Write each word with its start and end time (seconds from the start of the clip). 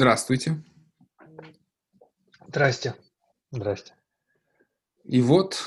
Здравствуйте. 0.00 0.64
Здрасте. 2.48 2.94
Здрасте. 3.50 3.92
И 5.04 5.20
вот 5.20 5.62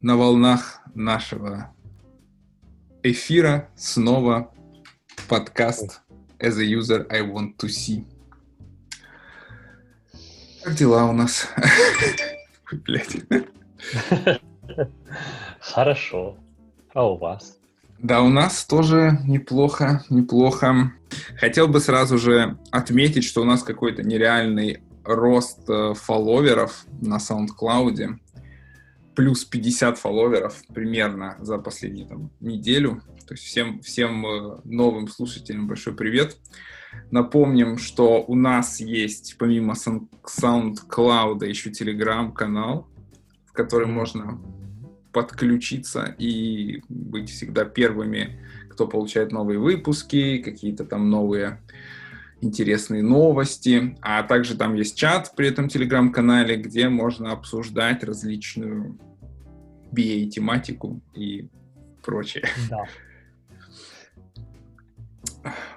на 0.00 0.16
волнах 0.16 0.80
нашего 0.94 1.74
эфира 3.02 3.72
снова 3.74 4.54
подкаст 5.28 6.00
As 6.38 6.60
a 6.60 6.64
User 6.64 7.08
I 7.10 7.22
Want 7.22 7.56
to 7.56 7.66
See. 7.66 8.06
Как 10.62 10.76
дела 10.76 11.06
у 11.06 11.12
нас? 11.12 11.48
Блять. 12.84 13.16
Хорошо. 15.58 16.38
А 16.94 17.10
у 17.10 17.16
вас? 17.18 17.58
Да, 18.02 18.20
у 18.22 18.28
нас 18.28 18.64
тоже 18.64 19.20
неплохо, 19.24 20.04
неплохо. 20.10 20.92
Хотел 21.36 21.68
бы 21.68 21.78
сразу 21.78 22.18
же 22.18 22.58
отметить, 22.72 23.22
что 23.22 23.42
у 23.42 23.44
нас 23.44 23.62
какой-то 23.62 24.02
нереальный 24.02 24.82
рост 25.04 25.60
э, 25.70 25.94
фолловеров 25.94 26.84
на 27.00 27.18
SoundCloud. 27.18 28.16
Плюс 29.14 29.44
50 29.44 29.98
фолловеров 29.98 30.60
примерно 30.74 31.36
за 31.38 31.58
последнюю 31.58 32.08
там, 32.08 32.30
неделю. 32.40 33.02
То 33.28 33.34
есть 33.34 33.44
всем, 33.44 33.80
всем 33.82 34.26
э, 34.26 34.60
новым 34.64 35.06
слушателям 35.06 35.68
большой 35.68 35.94
привет. 35.94 36.38
Напомним, 37.12 37.78
что 37.78 38.24
у 38.26 38.34
нас 38.34 38.80
есть 38.80 39.36
помимо 39.38 39.74
SoundCloud 39.74 41.46
еще 41.46 41.70
телеграм-канал, 41.70 42.88
в 43.46 43.52
который 43.52 43.86
можно 43.86 44.40
подключиться 45.12 46.14
и 46.18 46.82
быть 46.88 47.30
всегда 47.30 47.64
первыми, 47.64 48.40
кто 48.70 48.86
получает 48.86 49.32
новые 49.32 49.58
выпуски, 49.58 50.38
какие-то 50.38 50.84
там 50.84 51.10
новые 51.10 51.60
интересные 52.40 53.02
новости. 53.02 53.96
А 54.00 54.22
также 54.22 54.56
там 54.56 54.74
есть 54.74 54.96
чат 54.96 55.32
при 55.36 55.48
этом 55.48 55.68
телеграм-канале, 55.68 56.56
где 56.56 56.88
можно 56.88 57.32
обсуждать 57.32 58.02
различную 58.02 58.98
BA-тематику 59.92 61.00
и 61.14 61.48
прочее. 62.02 62.44
Да. 62.68 62.86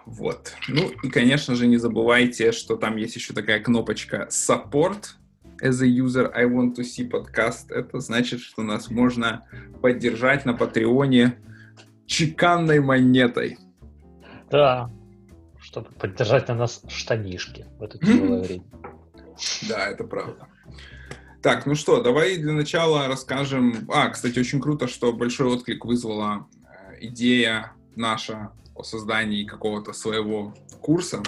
Вот. 0.06 0.54
Ну 0.68 0.92
и, 1.04 1.10
конечно 1.10 1.56
же, 1.56 1.68
не 1.68 1.78
забывайте, 1.78 2.52
что 2.52 2.76
там 2.76 2.98
есть 2.98 3.16
еще 3.16 3.34
такая 3.34 3.60
кнопочка 3.60 4.28
Support, 4.30 5.16
as 5.62 5.82
a 5.82 5.88
user 5.88 6.32
I 6.36 6.46
want 6.46 6.76
to 6.76 6.84
see 6.84 7.10
podcast, 7.10 7.72
это 7.72 8.00
значит, 8.00 8.40
что 8.42 8.64
нас 8.64 8.90
можно 8.90 9.46
поддержать 9.82 10.46
на 10.46 10.54
Патреоне 10.54 11.38
чеканной 12.06 12.80
монетой. 12.80 13.58
Да, 14.50 14.92
чтобы 15.60 15.90
поддержать 15.92 16.48
на 16.48 16.56
нас 16.56 16.82
штанишки 16.88 17.66
в 17.80 17.84
это 17.84 17.98
тяжелое 17.98 18.44
время. 18.44 18.66
Да, 19.68 19.88
это 19.88 20.04
правда. 20.04 20.48
Так, 21.42 21.66
ну 21.66 21.76
что, 21.76 22.02
давай 22.02 22.38
для 22.38 22.54
начала 22.54 23.08
расскажем... 23.08 23.88
А, 23.94 24.10
кстати, 24.10 24.40
очень 24.40 24.60
круто, 24.60 24.88
что 24.88 25.14
большой 25.14 25.48
отклик 25.48 25.86
вызвала 25.86 26.48
э, 26.64 27.06
идея 27.06 27.74
наша 27.96 28.52
о 28.74 28.84
создании 28.84 29.46
какого-то 29.46 29.94
своего 29.94 30.56
курса 30.82 31.22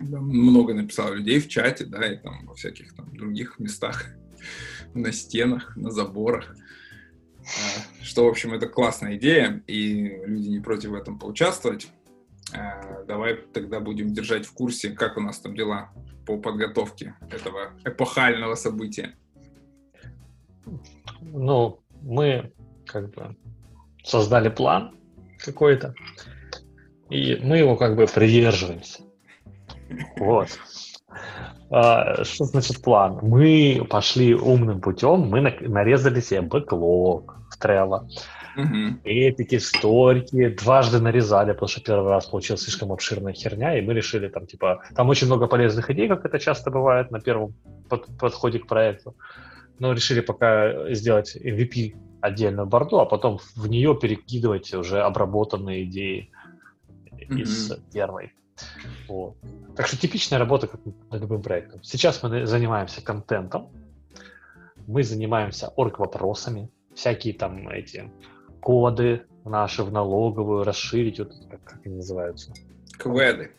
много 0.00 0.74
написало 0.74 1.14
людей 1.14 1.40
в 1.40 1.48
чате, 1.48 1.84
да, 1.84 2.06
и 2.06 2.16
там 2.16 2.46
во 2.46 2.54
всяких 2.54 2.94
там 2.94 3.07
других 3.18 3.58
местах, 3.58 4.06
на 4.94 5.12
стенах, 5.12 5.76
на 5.76 5.90
заборах. 5.90 6.54
А, 7.40 8.04
что, 8.04 8.24
в 8.24 8.28
общем, 8.28 8.54
это 8.54 8.66
классная 8.66 9.16
идея, 9.16 9.62
и 9.66 10.22
люди 10.26 10.48
не 10.48 10.60
против 10.60 10.90
в 10.90 10.94
этом 10.94 11.18
поучаствовать. 11.18 11.88
А, 12.52 13.04
давай 13.04 13.36
тогда 13.36 13.80
будем 13.80 14.12
держать 14.12 14.46
в 14.46 14.52
курсе, 14.52 14.90
как 14.90 15.16
у 15.16 15.20
нас 15.20 15.38
там 15.38 15.54
дела 15.54 15.90
по 16.26 16.38
подготовке 16.38 17.14
этого 17.30 17.72
эпохального 17.84 18.54
события. 18.54 19.14
Ну, 21.20 21.80
мы 22.02 22.52
как 22.86 23.14
бы 23.14 23.36
создали 24.04 24.48
план 24.48 24.96
какой-то, 25.38 25.94
и 27.10 27.38
мы 27.42 27.58
его 27.58 27.76
как 27.76 27.96
бы 27.96 28.06
придерживаемся. 28.06 29.02
Вот. 30.18 30.48
А, 31.70 32.24
что 32.24 32.44
значит 32.44 32.82
план? 32.82 33.18
Мы 33.22 33.86
пошли 33.88 34.34
умным 34.34 34.80
путем, 34.80 35.28
мы 35.28 35.40
нарезали 35.40 36.20
себе 36.20 36.42
бэклог 36.42 37.36
в 37.50 37.62
Trello. 37.62 38.08
Угу. 38.56 39.00
Эпики, 39.04 39.58
сторики, 39.58 40.48
дважды 40.48 40.98
нарезали, 40.98 41.52
потому 41.52 41.68
что 41.68 41.80
первый 41.80 42.10
раз 42.10 42.26
получилась 42.26 42.62
слишком 42.62 42.90
обширная 42.90 43.32
херня, 43.32 43.78
и 43.78 43.82
мы 43.82 43.94
решили 43.94 44.28
там, 44.28 44.46
типа, 44.46 44.82
там 44.96 45.08
очень 45.08 45.26
много 45.26 45.46
полезных 45.46 45.90
идей, 45.90 46.08
как 46.08 46.24
это 46.24 46.38
часто 46.38 46.70
бывает 46.70 47.10
на 47.10 47.20
первом 47.20 47.54
под, 47.88 48.06
подходе 48.18 48.58
к 48.58 48.66
проекту. 48.66 49.14
Но 49.78 49.92
решили 49.92 50.20
пока 50.20 50.92
сделать 50.92 51.36
MVP 51.36 51.94
отдельную 52.20 52.66
борду, 52.66 52.98
а 52.98 53.06
потом 53.06 53.38
в 53.54 53.68
нее 53.68 53.94
перекидывать 53.94 54.74
уже 54.74 55.02
обработанные 55.02 55.84
идеи 55.84 56.30
mm 57.12 57.40
из 57.40 57.72
первой. 57.92 58.32
Вот. 59.08 59.36
Так 59.76 59.86
что 59.86 59.96
типичная 59.96 60.38
работа 60.38 60.66
как 60.66 60.80
над 61.10 61.20
любым 61.20 61.42
проектом. 61.42 61.82
Сейчас 61.82 62.22
мы 62.22 62.46
занимаемся 62.46 63.02
контентом, 63.02 63.70
мы 64.86 65.02
занимаемся 65.02 65.68
орг-вопросами, 65.76 66.70
всякие 66.94 67.34
там 67.34 67.68
эти 67.68 68.10
коды 68.60 69.24
наши 69.44 69.82
в 69.82 69.92
налоговую 69.92 70.64
расширить, 70.64 71.18
вот 71.18 71.32
как, 71.50 71.62
как 71.64 71.86
они 71.86 71.96
называются? 71.96 72.52
Кведы. 72.98 73.52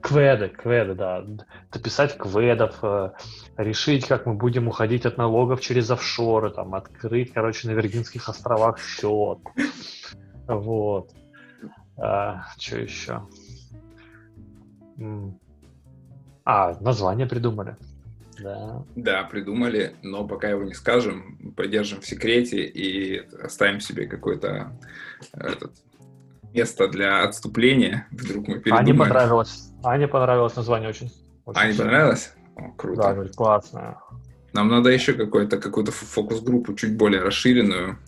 Кведы, 0.00 0.48
кведы, 0.48 0.94
да. 0.94 1.24
Дописать 1.72 2.16
кведов, 2.16 2.78
э, 2.82 3.12
решить, 3.56 4.06
как 4.06 4.26
мы 4.26 4.34
будем 4.34 4.68
уходить 4.68 5.04
от 5.06 5.16
налогов 5.16 5.60
через 5.60 5.90
офшоры, 5.90 6.50
там, 6.50 6.74
открыть, 6.74 7.32
короче, 7.32 7.66
на 7.66 7.72
Виргинских 7.72 8.28
островах 8.28 8.78
счет. 8.78 9.38
Вот. 10.46 11.12
А, 11.96 12.44
что 12.58 12.78
еще? 12.78 13.22
А, 16.44 16.76
название 16.80 17.26
придумали. 17.26 17.76
Да. 18.40 18.84
да, 18.94 19.24
придумали, 19.24 19.96
но 20.02 20.26
пока 20.26 20.48
его 20.48 20.62
не 20.62 20.74
скажем, 20.74 21.52
поддержим 21.56 22.00
в 22.00 22.06
секрете 22.06 22.64
и 22.64 23.18
оставим 23.42 23.80
себе 23.80 24.06
какое-то 24.06 24.72
место 26.54 26.88
для 26.88 27.24
отступления. 27.24 28.06
Вдруг 28.12 28.46
мы 28.46 28.60
передумаем. 28.60 28.88
Ане 28.90 28.94
понравилось. 28.94 29.72
Ане 29.82 30.08
понравилось 30.08 30.54
название 30.54 30.88
очень. 30.88 31.12
очень 31.44 31.60
Ане 31.60 31.74
понравилось? 31.74 32.32
О, 32.56 32.70
круто. 32.76 33.02
Да, 33.02 33.14
говорит, 33.14 33.34
классно. 33.34 33.98
Нам 34.52 34.68
надо 34.68 34.90
еще 34.90 35.12
какую-то 35.12 35.92
фокус-группу 35.92 36.74
чуть 36.74 36.96
более 36.96 37.20
расширенную, 37.22 37.98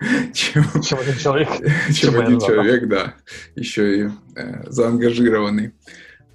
чем, 0.34 0.64
чем 0.82 0.98
один 0.98 1.16
человек. 1.16 1.48
Чем 1.94 2.18
один 2.18 2.40
человек, 2.40 2.88
да. 2.88 3.14
Еще 3.54 4.00
и 4.00 4.10
э, 4.36 4.70
заангажированный. 4.70 5.72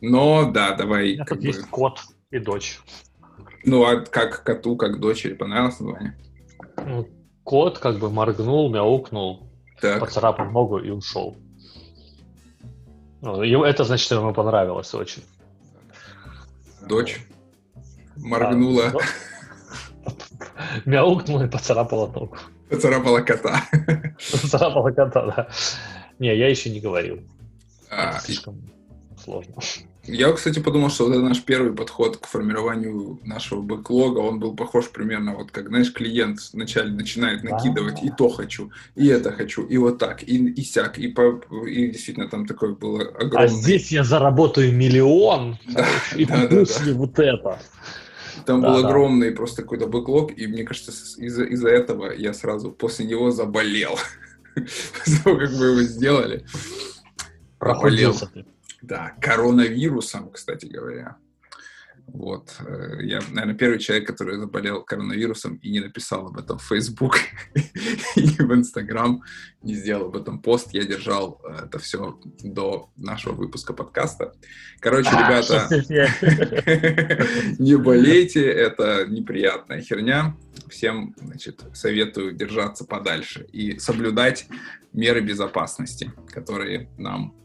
Но 0.01 0.51
да, 0.51 0.73
давай. 0.75 1.15
А 1.15 1.25
тут 1.25 1.41
есть 1.43 1.61
кот 1.69 2.01
и 2.31 2.39
дочь. 2.39 2.79
Ну, 3.63 3.83
а 3.85 4.01
как 4.01 4.43
коту, 4.43 4.75
как 4.75 4.99
дочери 4.99 5.33
понравилось 5.33 5.79
название? 5.79 6.17
Ну, 6.77 7.07
кот 7.43 7.77
как 7.77 7.99
бы 7.99 8.09
моргнул, 8.09 8.71
мяукнул, 8.71 9.47
так. 9.79 9.99
поцарапал 9.99 10.45
ногу 10.45 10.79
и 10.79 10.89
ушел. 10.89 11.37
Ну, 13.21 13.43
это 13.43 13.83
значит, 13.83 14.05
что 14.05 14.15
ему 14.15 14.33
понравилось 14.33 14.93
очень. 14.95 15.23
Дочь 16.87 17.19
моргнула. 18.15 18.93
Мяукнула 20.85 21.45
и 21.45 21.49
поцарапала 21.49 22.07
ногу. 22.07 22.37
Поцарапала 22.71 23.19
кота. 23.19 23.63
Поцарапала 24.31 24.91
кота, 24.91 25.25
да. 25.25 25.47
Не, 26.19 26.35
я 26.35 26.47
еще 26.47 26.69
не 26.69 26.79
говорил. 26.79 27.19
А, 27.89 28.17
слишком 28.19 28.61
сложно. 29.21 29.55
Я, 30.05 30.31
кстати, 30.31 30.59
подумал, 30.59 30.89
что 30.89 31.05
вот 31.05 31.13
это 31.13 31.21
наш 31.21 31.41
первый 31.41 31.73
подход 31.73 32.17
к 32.17 32.25
формированию 32.25 33.19
нашего 33.23 33.61
бэклога, 33.61 34.19
он 34.19 34.39
был 34.39 34.55
похож 34.55 34.89
примерно 34.89 35.35
вот 35.35 35.51
как, 35.51 35.67
знаешь, 35.67 35.93
клиент 35.93 36.39
вначале 36.53 36.91
начинает 36.91 37.43
накидывать 37.43 37.95
да. 37.95 38.07
и 38.07 38.09
то 38.09 38.29
хочу, 38.29 38.71
и 38.95 39.07
это 39.07 39.31
хочу, 39.31 39.63
и 39.63 39.77
вот 39.77 39.99
так, 39.99 40.23
и, 40.23 40.37
и 40.37 40.63
сяк, 40.63 40.97
и, 40.97 41.07
по, 41.07 41.41
и 41.67 41.91
действительно 41.91 42.27
там 42.29 42.47
такое 42.47 42.73
было 42.73 43.01
огромное. 43.01 43.43
А 43.43 43.47
здесь 43.47 43.91
я 43.91 44.03
заработаю 44.03 44.73
миллион, 44.73 45.59
да, 45.67 45.85
и 46.15 46.25
да, 46.25 46.47
да, 46.47 46.63
да. 46.63 46.93
вот 46.93 47.19
это. 47.19 47.59
Там 48.45 48.61
да, 48.61 48.69
был 48.69 48.81
да. 48.81 48.87
огромный 48.87 49.31
просто 49.31 49.61
какой-то 49.61 49.87
бэклог, 49.87 50.37
и 50.37 50.47
мне 50.47 50.63
кажется, 50.63 50.91
из-за 50.91 51.43
из 51.43 51.63
этого 51.63 52.11
я 52.11 52.33
сразу 52.33 52.71
после 52.71 53.05
него 53.05 53.31
заболел. 53.31 53.97
После 54.55 55.17
того, 55.23 55.37
как 55.37 55.49
мы 55.51 55.65
его 55.65 55.81
сделали. 55.83 56.45
Проходился 57.57 58.29
Да, 58.81 59.13
коронавирусом, 59.21 60.29
кстати 60.31 60.65
говоря. 60.65 61.17
Вот. 62.07 62.55
Э, 62.59 62.97
я, 63.01 63.19
наверное, 63.29 63.55
первый 63.55 63.79
человек, 63.79 64.07
который 64.07 64.37
заболел 64.37 64.83
коронавирусом 64.83 65.55
и 65.55 65.71
не 65.71 65.79
написал 65.79 66.27
об 66.27 66.37
этом 66.37 66.57
в 66.57 66.63
Facebook 66.63 67.15
и 68.15 68.27
в 68.27 68.53
Instagram, 68.53 69.23
не 69.61 69.75
сделал 69.75 70.07
об 70.07 70.17
этом 70.17 70.41
пост. 70.41 70.73
Я 70.73 70.83
держал 70.83 71.41
э, 71.43 71.65
это 71.65 71.79
все 71.79 72.19
до 72.43 72.91
нашего 72.97 73.33
выпуска 73.33 73.73
подкаста. 73.73 74.33
Короче, 74.79 75.09
а, 75.11 75.27
ребята, 75.27 75.67
не 77.59 77.75
болейте, 77.77 78.45
это 78.45 79.05
неприятная 79.07 79.81
херня. 79.81 80.35
Всем, 80.69 81.15
значит, 81.17 81.63
советую 81.73 82.33
держаться 82.33 82.85
подальше 82.85 83.47
и 83.51 83.77
соблюдать 83.79 84.47
меры 84.93 85.21
безопасности, 85.21 86.11
которые 86.27 86.89
нам 86.97 87.35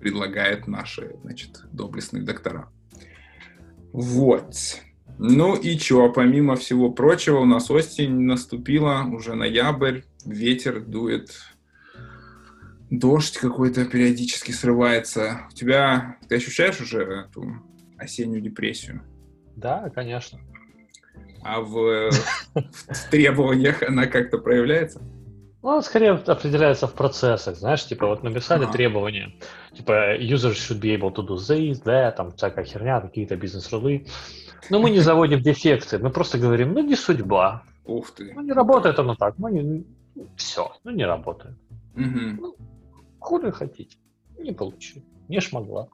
предлагают 0.00 0.66
наши, 0.68 1.16
значит, 1.22 1.62
доблестные 1.72 2.22
доктора. 2.22 2.70
Вот. 3.96 4.82
Ну 5.16 5.56
и 5.56 5.78
что, 5.78 6.12
помимо 6.12 6.56
всего 6.56 6.90
прочего, 6.90 7.38
у 7.38 7.46
нас 7.46 7.70
осень 7.70 8.20
наступила, 8.20 9.06
уже 9.10 9.34
ноябрь, 9.34 10.02
ветер 10.26 10.80
дует, 10.80 11.30
дождь 12.90 13.38
какой-то 13.38 13.86
периодически 13.86 14.52
срывается. 14.52 15.46
У 15.50 15.54
тебя, 15.54 16.18
ты 16.28 16.36
ощущаешь 16.36 16.78
уже 16.78 17.04
эту 17.04 17.62
осеннюю 17.96 18.42
депрессию? 18.42 19.00
Да, 19.56 19.88
конечно. 19.88 20.40
А 21.42 21.62
в, 21.62 22.10
в 22.52 23.10
требованиях 23.10 23.82
она 23.82 24.04
как-то 24.06 24.36
проявляется? 24.36 25.00
Ну, 25.66 25.82
скорее 25.82 26.12
определяется 26.12 26.86
в 26.86 26.94
процессах, 26.94 27.56
знаешь, 27.56 27.84
типа 27.84 28.06
вот 28.06 28.22
написали 28.22 28.62
ага. 28.62 28.72
требования, 28.72 29.32
типа 29.72 30.16
user 30.16 30.52
should 30.52 30.80
be 30.80 30.96
able 30.96 31.12
to 31.12 31.26
do 31.26 31.34
this, 31.34 31.82
да, 31.84 32.12
там 32.12 32.30
всякая 32.30 32.64
херня, 32.64 33.00
какие-то 33.00 33.34
бизнес-рулы. 33.34 34.06
Но 34.70 34.78
мы 34.78 34.90
не 34.90 35.00
заводим 35.08 35.40
дефекты, 35.40 35.98
мы 35.98 36.10
просто 36.10 36.38
говорим, 36.38 36.72
ну 36.72 36.86
не 36.86 36.94
судьба. 36.94 37.64
Ух 37.84 38.12
ты. 38.12 38.32
Ну 38.32 38.42
не 38.42 38.52
работает 38.52 38.96
оно 39.00 39.16
так, 39.16 39.38
мы 39.38 39.50
не... 39.50 39.84
Все, 40.36 40.70
ну 40.84 40.92
не 40.92 41.04
работает. 41.04 41.56
Угу. 41.96 42.20
Ну, 42.40 42.56
хули 43.18 43.50
хотите, 43.50 43.96
не 44.38 44.52
получили, 44.52 45.04
не 45.26 45.40
шмогла. 45.40 45.88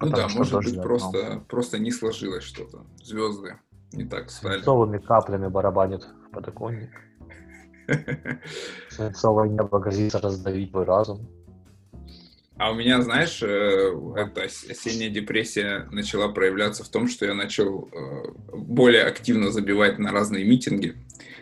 Ну 0.00 0.10
да, 0.10 0.26
может 0.34 0.64
быть, 0.64 0.82
просто, 0.82 1.44
просто 1.48 1.78
не 1.78 1.92
сложилось 1.92 2.42
что-то. 2.42 2.86
Звезды 3.04 3.60
не 3.92 4.04
так 4.04 4.30
стали. 4.30 4.54
Свинцовыми 4.54 4.98
каплями 4.98 5.46
барабанит 5.46 6.02
в 6.02 6.30
подоконник. 6.32 6.90
Свинцовое 8.90 9.48
небо 9.48 9.78
грозится 9.78 10.20
раздавить 10.20 10.70
твой 10.70 10.84
разум. 10.84 11.28
А 12.58 12.70
у 12.70 12.74
меня, 12.74 13.02
знаешь, 13.02 13.42
э, 13.42 13.92
эта 14.16 14.42
осенняя 14.44 15.10
депрессия 15.10 15.86
начала 15.92 16.28
проявляться 16.28 16.84
в 16.84 16.88
том, 16.88 17.06
что 17.06 17.26
я 17.26 17.34
начал 17.34 17.90
э, 17.92 18.30
более 18.54 19.04
активно 19.04 19.50
забивать 19.50 19.98
на 19.98 20.10
разные 20.10 20.44
митинги. 20.44 20.96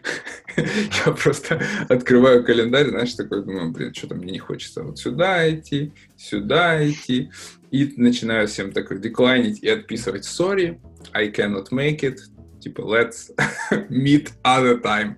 Я 0.56 1.12
просто 1.12 1.62
открываю 1.88 2.44
календарь, 2.44 2.88
знаешь, 2.88 3.14
такой 3.14 3.44
думаю, 3.44 3.70
блин, 3.70 3.94
что-то 3.94 4.16
мне 4.16 4.32
не 4.32 4.38
хочется 4.38 4.82
вот 4.82 4.98
сюда 4.98 5.48
идти, 5.50 5.92
сюда 6.16 6.86
идти. 6.88 7.30
И 7.70 7.92
начинаю 7.96 8.46
всем 8.48 8.72
такой 8.72 9.00
деклайнить 9.00 9.62
и 9.62 9.68
отписывать 9.68 10.24
sorry, 10.24 10.78
I 11.12 11.28
cannot 11.28 11.70
make 11.70 12.00
it, 12.00 12.18
типа 12.60 12.82
let's 12.82 13.30
meet 13.88 14.32
other 14.44 14.80
time. 14.80 15.14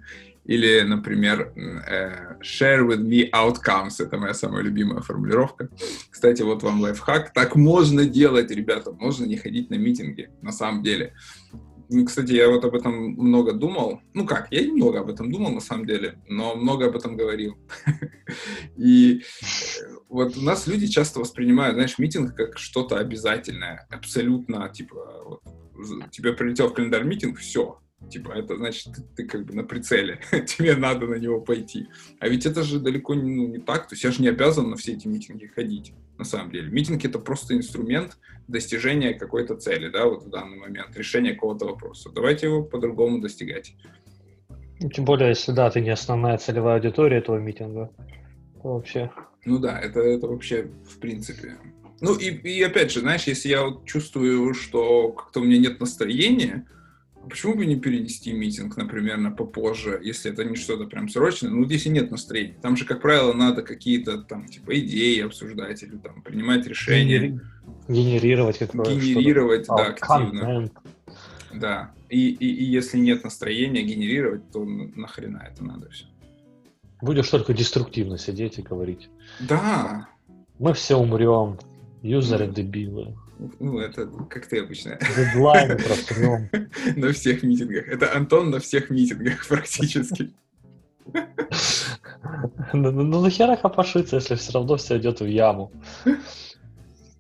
Или, 0.47 0.83
например, 0.83 1.53
э, 1.57 2.39
share 2.41 2.87
with 2.87 3.03
me 3.03 3.29
outcomes. 3.33 4.01
Это 4.01 4.17
моя 4.17 4.35
самая 4.35 4.63
любимая 4.63 5.01
формулировка. 5.01 5.69
Кстати, 6.09 6.43
вот 6.43 6.63
вам 6.63 6.81
лайфхак. 6.81 7.33
Так 7.33 7.57
можно 7.57 8.05
делать, 8.05 8.51
ребята. 8.51 8.93
Можно 8.93 9.25
не 9.25 9.37
ходить 9.37 9.71
на 9.71 9.75
митинги, 9.75 10.31
на 10.43 10.53
самом 10.53 10.83
деле. 10.83 11.15
Кстати, 12.07 12.33
я 12.33 12.49
вот 12.49 12.65
об 12.65 12.75
этом 12.75 13.13
много 13.13 13.53
думал. 13.53 14.01
Ну 14.15 14.27
как, 14.27 14.49
я 14.51 14.65
немного 14.65 15.01
об 15.01 15.09
этом 15.09 15.31
думал, 15.31 15.53
на 15.53 15.61
самом 15.61 15.87
деле, 15.87 16.21
но 16.29 16.57
много 16.57 16.87
об 16.87 16.97
этом 16.97 17.17
говорил. 17.17 17.57
И 18.77 19.23
э, 19.23 19.85
вот 20.09 20.37
у 20.37 20.43
нас 20.43 20.67
люди 20.67 20.87
часто 20.87 21.21
воспринимают, 21.21 21.75
знаешь, 21.75 21.99
митинг 21.99 22.35
как 22.35 22.59
что-то 22.59 22.99
обязательное. 22.99 23.87
Абсолютно, 23.91 24.69
типа, 24.69 25.41
тебе 26.11 26.33
прилетел 26.33 26.69
в 26.69 26.75
календарь 26.75 27.05
митинг, 27.05 27.39
все, 27.39 27.79
Типа, 28.11 28.33
это 28.33 28.57
значит, 28.57 28.95
ты, 28.95 29.03
ты 29.17 29.25
как 29.27 29.47
бы 29.47 29.55
на 29.55 29.65
прицеле, 29.65 30.21
тебе 30.47 30.77
надо 30.77 31.07
на 31.07 31.15
него 31.15 31.41
пойти. 31.41 31.89
А 32.21 32.29
ведь 32.29 32.47
это 32.47 32.63
же 32.63 32.79
далеко 32.79 33.15
не, 33.15 33.31
ну, 33.31 33.49
не 33.49 33.59
так. 33.59 33.89
То 33.89 33.95
есть 33.95 34.05
я 34.05 34.13
же 34.13 34.23
не 34.23 34.29
обязан 34.29 34.71
на 34.71 34.77
все 34.77 34.93
эти 34.93 35.09
митинги 35.09 35.47
ходить, 35.47 35.93
на 36.19 36.25
самом 36.25 36.53
деле. 36.53 36.71
Митинг— 36.71 37.05
это 37.05 37.19
просто 37.19 37.57
инструмент 37.57 38.17
достижения 38.49 39.15
какой-то 39.15 39.57
цели, 39.57 39.89
да, 39.89 40.07
вот 40.07 40.25
в 40.25 40.31
данный 40.31 40.59
момент, 40.59 40.97
решения 40.97 41.35
какого-то 41.35 41.67
вопроса. 41.67 42.11
Давайте 42.15 42.47
его 42.47 42.63
по-другому 42.63 43.21
достигать. 43.21 43.75
Ну, 44.79 44.91
тем 44.91 45.05
более, 45.05 45.31
если, 45.31 45.53
да, 45.53 45.71
ты 45.71 45.81
не 45.81 45.91
основная 45.91 46.39
целевая 46.39 46.77
аудитория 46.77 47.19
этого 47.19 47.39
митинга, 47.39 47.91
то 48.63 48.75
вообще... 48.75 49.11
Ну 49.45 49.59
да, 49.59 49.81
это, 49.81 50.01
это 50.01 50.27
вообще 50.27 50.69
в 50.89 50.99
принципе... 50.99 51.57
Ну 52.01 52.15
и, 52.15 52.27
и 52.27 52.63
опять 52.63 52.93
же, 52.93 53.01
знаешь, 53.01 53.25
если 53.25 53.49
я 53.49 53.65
вот 53.65 53.87
чувствую, 53.87 54.53
что 54.53 55.13
как-то 55.13 55.41
у 55.41 55.45
меня 55.45 55.59
нет 55.59 55.81
настроения, 55.81 56.67
почему 57.29 57.55
бы 57.55 57.67
не 57.67 57.77
перенести 57.77 58.33
митинг, 58.33 58.77
например, 58.77 59.19
на 59.19 59.31
попозже, 59.31 60.01
если 60.03 60.33
это 60.33 60.45
не 60.45 60.57
что-то 60.57 60.87
прям 60.87 61.09
срочное, 61.09 61.51
ну, 61.51 61.65
если 61.65 61.89
нет 61.89 62.11
настроения. 62.11 62.57
Там 62.61 62.77
же, 62.77 62.85
как 62.85 63.01
правило, 63.03 63.33
надо 63.33 63.63
какие-то 63.63 64.19
там, 64.19 64.47
типа, 64.47 64.79
идеи 64.79 65.21
обсуждать 65.21 65.83
или 65.83 65.97
там 65.97 66.23
принимать 66.23 66.67
решения. 66.67 67.41
Генерировать 67.89 68.59
какое-то. 68.59 68.95
Генерировать, 68.95 69.67
да, 69.67 69.87
активно. 69.87 70.71
Да. 71.53 71.93
И, 72.09 72.29
и, 72.31 72.47
и 72.47 72.65
если 72.65 72.99
нет 72.99 73.25
настроения 73.25 73.83
генерировать, 73.83 74.51
то 74.51 74.65
нахрена 74.65 75.49
это 75.51 75.65
надо 75.65 75.91
все. 75.91 76.07
Будешь 77.03 77.29
только 77.29 77.53
деструктивно 77.53 78.19
сидеть 78.19 78.59
и 78.59 78.63
говорить. 78.63 79.09
Да. 79.41 80.09
Мы 80.59 80.73
все 80.73 80.97
умрем. 80.97 81.59
Юзеры 82.03 82.47
дебилы. 82.47 83.17
Ну, 83.39 83.79
это 83.79 84.07
как 84.31 84.47
ты 84.47 84.61
обычно. 84.61 84.99
Дедлайн 85.17 85.77
просрем. 85.77 86.49
На 86.97 87.13
всех 87.13 87.43
митингах. 87.43 87.89
Это 87.89 88.15
Антон 88.17 88.51
на 88.51 88.61
всех 88.61 88.91
митингах 88.91 89.47
практически. 89.49 90.35
Ну, 92.73 92.91
ну 92.91 93.21
нахера 93.21 93.57
копошиться, 93.57 94.17
если 94.17 94.35
все 94.35 94.53
равно 94.53 94.77
все 94.77 94.99
идет 94.99 95.21
в 95.21 95.27
яму. 95.27 95.71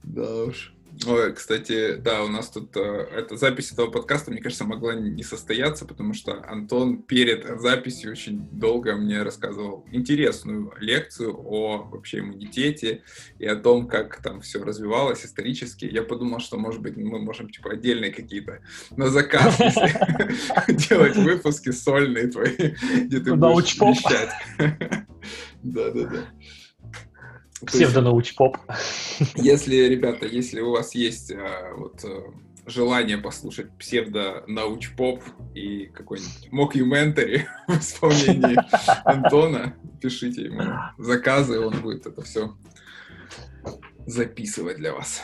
Да 0.02 0.44
уж. 0.44 0.75
Ой, 1.04 1.34
кстати, 1.34 1.96
да, 1.96 2.24
у 2.24 2.28
нас 2.28 2.48
тут 2.48 2.76
э, 2.76 2.80
эта 2.80 3.36
запись 3.36 3.70
этого 3.70 3.90
подкаста, 3.90 4.30
мне 4.30 4.40
кажется, 4.40 4.64
могла 4.64 4.94
не 4.94 5.22
состояться, 5.22 5.84
потому 5.84 6.14
что 6.14 6.42
Антон 6.48 7.02
перед 7.02 7.60
записью 7.60 8.12
очень 8.12 8.48
долго 8.50 8.96
мне 8.96 9.22
рассказывал 9.22 9.84
интересную 9.92 10.72
лекцию 10.78 11.36
о 11.36 11.82
вообще 11.82 12.20
иммунитете 12.20 13.02
и 13.38 13.46
о 13.46 13.56
том, 13.56 13.88
как 13.88 14.22
там 14.22 14.40
все 14.40 14.62
развивалось 14.62 15.24
исторически. 15.24 15.84
Я 15.84 16.02
подумал, 16.02 16.40
что, 16.40 16.56
может 16.56 16.80
быть, 16.80 16.96
мы 16.96 17.18
можем, 17.18 17.50
типа, 17.50 17.72
отдельные 17.72 18.12
какие-то 18.12 18.60
на 18.96 19.08
заказ 19.08 19.58
делать 20.68 21.16
выпуски 21.16 21.72
сольные 21.72 22.28
твои, 22.28 22.74
где 23.02 23.20
ты 23.20 23.34
будешь 23.34 23.76
вещать. 23.76 24.30
Да-да-да. 25.62 26.24
Псевдонаучпоп. 27.64 28.58
Если, 29.34 29.76
ребята, 29.76 30.26
если 30.26 30.60
у 30.60 30.72
вас 30.72 30.94
есть 30.94 31.32
а, 31.32 31.74
вот, 31.74 32.04
а, 32.04 32.32
желание 32.66 33.16
послушать 33.16 33.70
псевдонаучпоп 33.78 35.22
и 35.54 35.86
какой-нибудь 35.86 36.52
мокьюментари 36.52 37.46
в 37.68 37.78
исполнении 37.78 38.58
Антона, 39.04 39.74
пишите 40.00 40.44
ему 40.44 40.62
заказы, 40.98 41.60
он 41.60 41.80
будет 41.80 42.06
это 42.06 42.22
все 42.22 42.54
записывать 44.06 44.76
для 44.76 44.92
вас. 44.92 45.22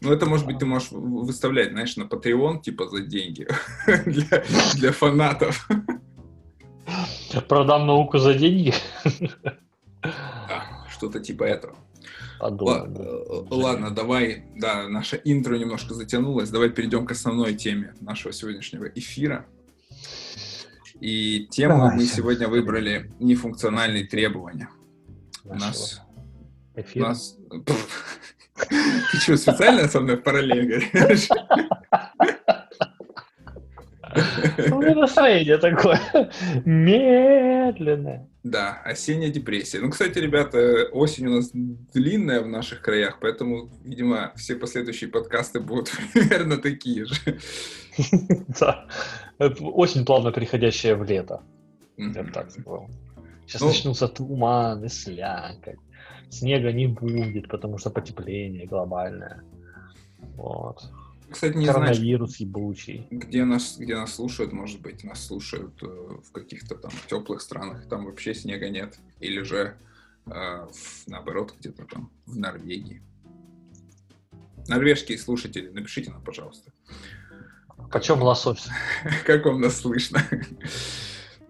Ну, 0.00 0.12
это, 0.12 0.26
может 0.26 0.46
быть, 0.46 0.58
ты 0.58 0.66
можешь 0.66 0.90
выставлять, 0.90 1.70
знаешь, 1.70 1.96
на 1.96 2.02
Patreon, 2.02 2.60
типа, 2.60 2.88
за 2.88 3.02
деньги 3.02 3.46
для, 4.04 4.44
для 4.74 4.90
фанатов. 4.90 5.68
Продам 7.48 7.86
науку 7.86 8.18
за 8.18 8.34
деньги? 8.34 8.74
Что-то 11.02 11.18
типа 11.18 11.42
этого. 11.42 11.74
Подумаю, 12.38 12.84
Л- 13.28 13.46
да. 13.50 13.56
Ладно, 13.56 13.90
давай, 13.90 14.44
да, 14.54 14.88
наше 14.88 15.20
интро 15.24 15.56
немножко 15.56 15.94
затянулось, 15.94 16.48
давай 16.50 16.70
перейдем 16.70 17.06
к 17.06 17.10
основной 17.10 17.54
теме 17.54 17.94
нашего 18.00 18.32
сегодняшнего 18.32 18.84
эфира. 18.84 19.46
И 21.00 21.48
тему 21.50 21.78
давай, 21.78 21.96
мы 21.96 22.04
сегодня 22.04 22.46
выбрали 22.46 23.10
нефункциональные 23.18 24.06
требования. 24.06 24.68
У 25.44 25.54
нас... 25.54 26.00
Эфир? 26.76 27.02
У 27.02 27.06
нас... 27.06 27.36
Ты 29.10 29.16
что, 29.18 29.36
специально 29.36 29.88
со 29.88 30.00
мной 30.00 30.18
в 30.18 30.22
параллель 30.22 30.88
говоришь? 30.92 31.28
У 34.70 34.80
меня 34.80 34.94
настроение 34.94 35.58
такое 35.58 35.98
медленное. 36.64 38.28
Да, 38.44 38.80
осенняя 38.84 39.30
депрессия. 39.30 39.80
Ну, 39.80 39.90
кстати, 39.90 40.18
ребята, 40.18 40.88
осень 40.92 41.26
у 41.28 41.36
нас 41.36 41.50
длинная 41.52 42.40
в 42.40 42.48
наших 42.48 42.82
краях, 42.82 43.18
поэтому, 43.20 43.70
видимо, 43.84 44.32
все 44.34 44.56
последующие 44.56 45.10
подкасты 45.10 45.60
будут 45.60 45.92
примерно 46.12 46.56
такие 46.58 47.06
же. 47.06 47.14
Да. 48.60 48.88
Осень 49.38 50.04
плавно 50.06 50.32
переходящая 50.32 50.96
в 50.96 51.04
лето. 51.04 51.42
Я 51.98 52.24
так 52.24 52.50
сказал. 52.50 52.88
Сейчас 53.46 53.60
ну, 53.60 53.68
начнутся 53.68 54.08
туманы, 54.08 54.88
слякоть. 54.88 55.78
Снега 56.30 56.72
не 56.72 56.86
будет, 56.86 57.48
потому 57.48 57.78
что 57.78 57.90
потепление 57.90 58.66
глобальное. 58.66 59.42
Вот. 60.36 60.82
Кстати, 61.32 61.56
не 61.56 61.66
Коронавирус 61.66 62.36
знаю, 62.36 62.48
ебучий. 62.48 63.06
Где 63.10 63.44
нас, 63.44 63.76
где 63.78 63.96
нас 63.96 64.14
слушают, 64.14 64.52
может 64.52 64.80
быть, 64.80 65.04
нас 65.04 65.26
слушают 65.26 65.82
э, 65.82 65.86
в 65.86 66.30
каких-то 66.32 66.74
там 66.74 66.90
теплых 67.08 67.40
странах, 67.40 67.88
там 67.88 68.04
вообще 68.04 68.34
снега 68.34 68.68
нет. 68.68 68.98
Или 69.20 69.42
же, 69.42 69.76
э, 70.26 70.30
в, 70.30 71.08
наоборот, 71.08 71.54
где-то 71.58 71.84
там 71.84 72.10
в 72.26 72.36
Норвегии. 72.36 73.02
Норвежские 74.68 75.18
слушатели, 75.18 75.68
напишите 75.68 76.10
нам, 76.10 76.22
пожалуйста. 76.22 76.70
Почем 77.90 78.22
лосось? 78.22 78.68
Как 79.26 79.44
вам 79.44 79.60
нас 79.60 79.80
слышно? 79.80 80.22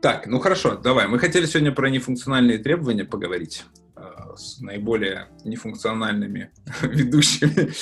Так, 0.01 0.27
ну 0.27 0.41
хорошо, 0.41 0.77
давай. 0.77 1.07
Мы 1.07 1.19
хотели 1.19 1.47
сегодня 1.47 1.73
про 1.73 1.89
нефункциональные 1.89 2.59
требования 2.59 3.05
поговорить 3.05 3.65
э, 3.95 4.03
с 4.37 4.61
наиболее 4.61 5.29
нефункциональными 5.45 6.51
ведущими 6.83 7.73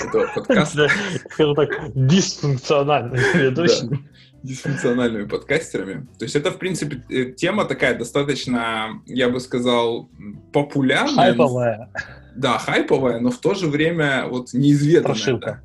этого 0.00 0.26
подкаста. 0.34 0.88
Скажем 1.30 1.54
так, 1.54 1.70
дисфункциональными 1.94 3.38
ведущими. 3.38 3.98
Дисфункциональными 4.42 5.26
подкастерами. 5.26 6.06
То 6.18 6.24
есть 6.24 6.34
это, 6.34 6.50
в 6.50 6.58
принципе, 6.58 7.02
э, 7.08 7.32
тема 7.32 7.64
такая 7.64 7.96
достаточно, 7.96 9.00
я 9.06 9.28
бы 9.28 9.38
сказал, 9.38 10.10
популярная. 10.52 11.14
Хайповая. 11.14 11.90
Да, 12.34 12.58
хайповая, 12.58 13.20
но 13.20 13.30
в 13.30 13.38
то 13.38 13.54
же 13.54 13.68
время 13.68 14.26
вот 14.26 14.52
неизведанная. 14.52 15.14
Прошивка. 15.14 15.62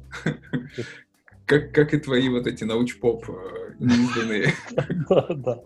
Как, 1.46 1.72
как 1.72 1.94
и 1.94 1.98
твои 1.98 2.28
вот 2.30 2.46
эти 2.46 2.66
научпоп 2.66 3.30
э, 3.30 3.74
неизданные. 3.80 4.54
Да, 5.10 5.26
да. 5.30 5.60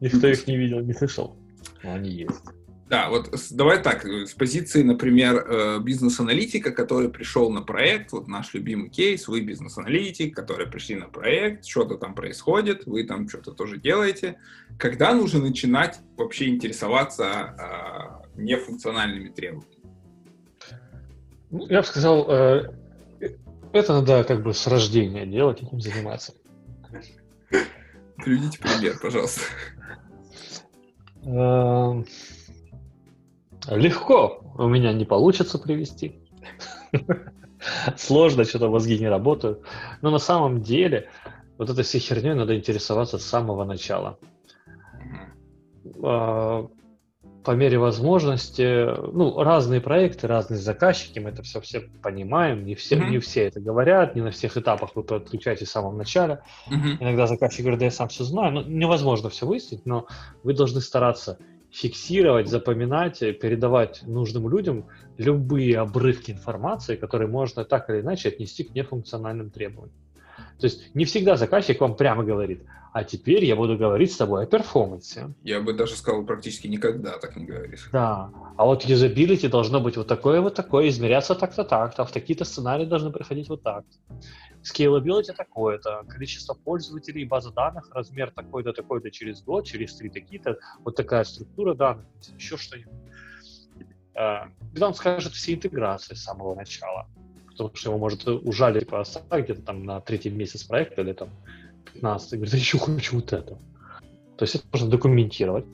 Никто 0.00 0.28
их 0.28 0.46
не 0.46 0.56
видел, 0.56 0.80
не 0.80 0.92
слышал. 0.92 1.36
Но 1.82 1.94
они 1.94 2.10
есть. 2.10 2.42
Да, 2.88 3.10
вот 3.10 3.34
давай 3.50 3.82
так, 3.82 4.06
с 4.06 4.32
позиции, 4.32 4.82
например, 4.82 5.44
э, 5.46 5.78
бизнес-аналитика, 5.80 6.70
который 6.70 7.10
пришел 7.10 7.50
на 7.50 7.60
проект, 7.60 8.12
вот 8.12 8.28
наш 8.28 8.54
любимый 8.54 8.88
кейс, 8.88 9.28
вы 9.28 9.42
бизнес-аналитик, 9.42 10.34
которые 10.34 10.70
пришли 10.70 10.96
на 10.96 11.06
проект, 11.06 11.66
что-то 11.66 11.98
там 11.98 12.14
происходит, 12.14 12.86
вы 12.86 13.04
там 13.04 13.28
что-то 13.28 13.52
тоже 13.52 13.78
делаете. 13.78 14.40
Когда 14.78 15.12
нужно 15.12 15.40
начинать 15.40 16.00
вообще 16.16 16.48
интересоваться 16.48 18.24
э, 18.34 18.40
нефункциональными 18.40 19.28
требованиями? 19.28 19.84
Ну, 21.50 21.66
я 21.68 21.80
бы 21.80 21.86
сказал, 21.86 22.26
э, 22.30 22.72
это 23.74 23.92
надо 23.92 24.24
как 24.24 24.42
бы 24.42 24.54
с 24.54 24.66
рождения 24.66 25.26
делать, 25.26 25.62
этим 25.62 25.78
заниматься. 25.78 26.32
Приведите 28.16 28.58
пример, 28.58 28.98
пожалуйста. 28.98 29.42
Легко. 33.70 34.40
У 34.56 34.66
меня 34.68 34.92
не 34.92 35.04
получится 35.04 35.58
привести. 35.58 36.20
Сложно, 37.96 38.44
что-то 38.44 38.68
мозги 38.68 38.98
не 38.98 39.08
работают. 39.08 39.62
Но 40.00 40.10
на 40.10 40.18
самом 40.18 40.62
деле 40.62 41.08
вот 41.58 41.70
этой 41.70 41.84
всей 41.84 42.00
херней 42.00 42.34
надо 42.34 42.56
интересоваться 42.56 43.18
с 43.18 43.24
самого 43.24 43.64
начала 43.64 44.18
по 47.48 47.52
мере 47.52 47.78
возможности, 47.78 48.86
ну, 49.10 49.42
разные 49.42 49.80
проекты, 49.80 50.26
разные 50.26 50.58
заказчики, 50.58 51.18
мы 51.18 51.30
это 51.30 51.42
все 51.42 51.62
все 51.62 51.80
понимаем, 52.02 52.66
не 52.66 52.74
все, 52.74 52.96
mm-hmm. 52.96 53.08
не 53.08 53.18
все 53.20 53.46
это 53.46 53.58
говорят, 53.58 54.14
не 54.14 54.20
на 54.20 54.30
всех 54.30 54.58
этапах 54.58 54.90
вы 54.94 55.02
подключаете 55.02 55.64
в 55.64 55.70
самом 55.70 55.96
начале. 55.96 56.42
Mm-hmm. 56.70 56.96
Иногда 57.00 57.26
заказчик 57.26 57.60
говорит, 57.60 57.78
да 57.78 57.84
я 57.86 57.90
сам 57.90 58.08
все 58.08 58.24
знаю, 58.24 58.52
ну, 58.52 58.62
невозможно 58.64 59.30
все 59.30 59.46
выяснить, 59.46 59.86
но 59.86 60.06
вы 60.42 60.52
должны 60.52 60.82
стараться 60.82 61.38
фиксировать, 61.70 62.48
запоминать, 62.48 63.18
передавать 63.18 64.02
нужным 64.06 64.48
людям 64.48 64.86
любые 65.16 65.78
обрывки 65.78 66.30
информации, 66.30 66.96
которые 66.96 67.28
можно 67.28 67.64
так 67.64 67.90
или 67.90 68.00
иначе 68.00 68.28
отнести 68.28 68.64
к 68.64 68.74
нефункциональным 68.74 69.50
требованиям. 69.50 69.96
То 70.58 70.66
есть 70.66 70.94
не 70.94 71.04
всегда 71.04 71.36
заказчик 71.36 71.80
вам 71.80 71.96
прямо 71.96 72.24
говорит, 72.24 72.62
а 72.98 73.04
теперь 73.04 73.44
я 73.44 73.54
буду 73.54 73.78
говорить 73.78 74.12
с 74.12 74.16
тобой 74.16 74.42
о 74.42 74.46
перформансе. 74.46 75.32
Я 75.44 75.60
бы 75.60 75.72
даже 75.72 75.94
сказал, 75.94 76.24
практически 76.26 76.66
никогда 76.66 77.16
так 77.18 77.36
не 77.36 77.44
говоришь. 77.44 77.88
Да. 77.92 78.32
А 78.56 78.64
вот 78.64 78.82
юзабилити 78.82 79.46
должно 79.46 79.80
быть 79.80 79.96
вот 79.96 80.08
такое, 80.08 80.40
вот 80.40 80.56
такое, 80.56 80.88
измеряться 80.88 81.36
так-то, 81.36 81.62
так-то, 81.62 82.04
в 82.04 82.10
такие-то 82.10 82.44
сценарии 82.44 82.86
должны 82.86 83.12
проходить 83.12 83.48
вот 83.48 83.62
так. 83.62 83.84
Scalability 84.64 85.32
такое-то, 85.32 86.02
количество 86.08 86.54
пользователей, 86.54 87.24
база 87.24 87.52
данных, 87.52 87.88
размер 87.94 88.32
такой-то, 88.32 88.72
такой-то 88.72 89.12
через 89.12 89.44
год, 89.44 89.64
через 89.64 89.94
три 89.94 90.10
такие-то, 90.10 90.58
вот 90.80 90.96
такая 90.96 91.22
структура 91.22 91.74
данных, 91.74 92.04
еще 92.36 92.56
что-нибудь. 92.56 92.92
А, 94.16 94.48
когда 94.72 94.88
он 94.88 94.94
скажет 94.94 95.34
все 95.34 95.54
интеграции 95.54 96.14
с 96.14 96.24
самого 96.24 96.56
начала 96.56 97.06
потому 97.58 97.74
что 97.74 97.90
его 97.90 97.98
может 97.98 98.26
ужалить 98.28 98.88
по 98.88 99.04
где-то 99.32 99.62
там 99.62 99.84
на 99.84 100.00
третий 100.00 100.30
месяц 100.30 100.62
проекта 100.62 101.02
или 101.02 101.12
там 101.12 101.28
15, 101.92 102.32
и 102.32 102.36
говорит, 102.36 102.54
я 102.54 102.60
еще 102.60 102.78
хочу 102.78 103.16
вот 103.16 103.32
это. 103.32 103.58
То 104.36 104.44
есть 104.44 104.54
это 104.54 104.64
можно 104.72 104.88
документировать, 104.88 105.64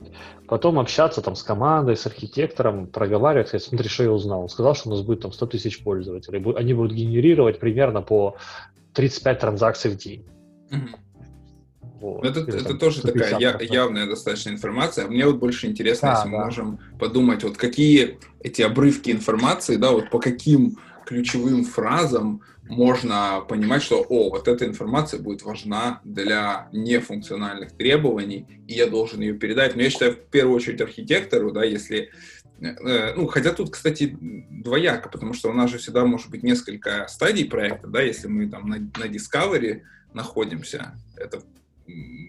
потом 0.48 0.78
общаться 0.78 1.20
там 1.20 1.36
с 1.36 1.42
командой, 1.42 1.96
с 1.96 2.06
архитектором, 2.06 2.86
проговаривать, 2.86 3.48
сказать, 3.48 3.66
смотри, 3.66 3.88
что 3.88 4.04
я 4.04 4.12
узнал. 4.12 4.42
Он 4.42 4.48
сказал, 4.48 4.74
что 4.74 4.88
у 4.88 4.92
нас 4.92 5.02
будет 5.02 5.20
там 5.20 5.32
100 5.32 5.46
тысяч 5.46 5.82
пользователей. 5.82 6.42
Они 6.56 6.72
будут 6.72 6.92
генерировать 6.92 7.60
примерно 7.60 8.00
по 8.00 8.36
35 8.94 9.38
транзакций 9.38 9.90
в 9.90 9.96
день. 9.96 10.24
Вот. 12.00 12.24
Это, 12.24 12.40
Или, 12.40 12.56
это 12.56 12.64
там, 12.64 12.78
тоже 12.78 13.02
такая 13.02 13.38
я, 13.38 13.58
явная 13.60 14.06
достаточно 14.06 14.50
информация. 14.50 15.06
Мне 15.08 15.26
вот 15.26 15.36
больше 15.36 15.66
интересно, 15.66 16.08
да, 16.08 16.14
если 16.14 16.30
да. 16.30 16.36
мы 16.36 16.44
можем 16.44 16.78
подумать, 16.98 17.44
вот 17.44 17.56
какие 17.56 18.18
эти 18.40 18.62
обрывки 18.62 19.10
информации, 19.10 19.76
да, 19.76 19.90
вот 19.90 20.10
по 20.10 20.18
каким 20.18 20.78
ключевым 21.06 21.64
фразам 21.64 22.42
можно 22.68 23.44
понимать, 23.48 23.82
что, 23.82 24.00
о, 24.02 24.30
вот 24.30 24.48
эта 24.48 24.66
информация 24.66 25.20
будет 25.20 25.42
важна 25.42 26.00
для 26.04 26.68
нефункциональных 26.72 27.72
требований, 27.72 28.46
и 28.66 28.74
я 28.74 28.86
должен 28.86 29.20
ее 29.20 29.34
передать. 29.34 29.76
Но 29.76 29.82
я 29.82 29.90
считаю, 29.90 30.12
в 30.12 30.30
первую 30.30 30.56
очередь 30.56 30.80
архитектору, 30.80 31.52
да, 31.52 31.64
если 31.64 32.10
э, 32.60 33.14
ну, 33.14 33.26
хотя 33.26 33.52
тут, 33.52 33.70
кстати, 33.70 34.16
двояко, 34.50 35.08
потому 35.08 35.34
что 35.34 35.50
у 35.50 35.52
нас 35.52 35.70
же 35.70 35.78
всегда 35.78 36.04
может 36.06 36.30
быть 36.30 36.42
несколько 36.42 37.06
стадий 37.08 37.44
проекта, 37.44 37.88
да, 37.88 38.00
если 38.00 38.28
мы 38.28 38.48
там 38.48 38.68
на, 38.68 38.78
на 38.78 39.08
Discovery 39.08 39.82
находимся, 40.14 40.94
это, 41.16 41.42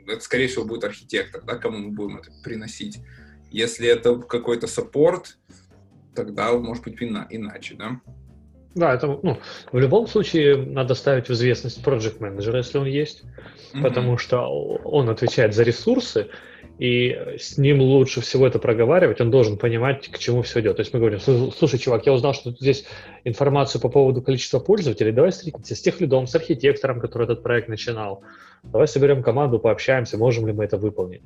это, 0.07 0.19
скорее 0.21 0.47
всего, 0.47 0.65
будет 0.65 0.83
архитектор, 0.83 1.43
да, 1.43 1.55
кому 1.55 1.77
мы 1.77 1.91
будем 1.91 2.17
это 2.17 2.31
приносить. 2.43 2.99
Если 3.51 3.87
это 3.87 4.17
какой-то 4.17 4.67
саппорт, 4.67 5.37
тогда, 6.13 6.51
может 6.53 6.83
быть, 6.83 7.01
ина- 7.01 7.27
иначе, 7.29 7.75
да. 7.75 8.01
Да, 8.75 8.93
это, 8.93 9.19
ну, 9.23 9.37
в 9.71 9.79
любом 9.79 10.05
случае 10.05 10.57
надо 10.57 10.95
ставить 10.95 11.29
в 11.29 11.31
известность 11.31 11.81
проект 11.81 12.19
менеджера, 12.19 12.57
если 12.57 12.77
он 12.77 12.85
есть, 12.85 13.23
mm-hmm. 13.73 13.81
потому 13.81 14.17
что 14.17 14.47
он 14.83 15.09
отвечает 15.09 15.53
за 15.53 15.63
ресурсы, 15.63 16.27
и 16.77 17.17
с 17.39 17.57
ним 17.57 17.79
лучше 17.79 18.19
всего 18.19 18.45
это 18.45 18.59
проговаривать, 18.59 19.21
он 19.21 19.31
должен 19.31 19.57
понимать, 19.57 20.09
к 20.09 20.17
чему 20.17 20.41
все 20.41 20.59
идет. 20.59 20.75
То 20.75 20.81
есть 20.81 20.93
мы 20.93 20.99
говорим, 20.99 21.19
слушай, 21.21 21.79
чувак, 21.79 22.05
я 22.05 22.11
узнал, 22.11 22.33
что 22.33 22.51
здесь 22.51 22.85
информацию 23.23 23.79
по 23.79 23.87
поводу 23.87 24.21
количества 24.21 24.59
пользователей, 24.59 25.13
давай 25.13 25.31
встретимся 25.31 25.73
с 25.73 25.81
тех 25.81 26.01
лидом, 26.01 26.27
с 26.27 26.35
архитектором, 26.35 26.99
который 26.99 27.23
этот 27.23 27.43
проект 27.43 27.69
начинал, 27.69 28.23
давай 28.63 28.89
соберем 28.89 29.23
команду, 29.23 29.57
пообщаемся, 29.57 30.17
можем 30.17 30.47
ли 30.47 30.53
мы 30.53 30.65
это 30.65 30.77
выполнить. 30.77 31.21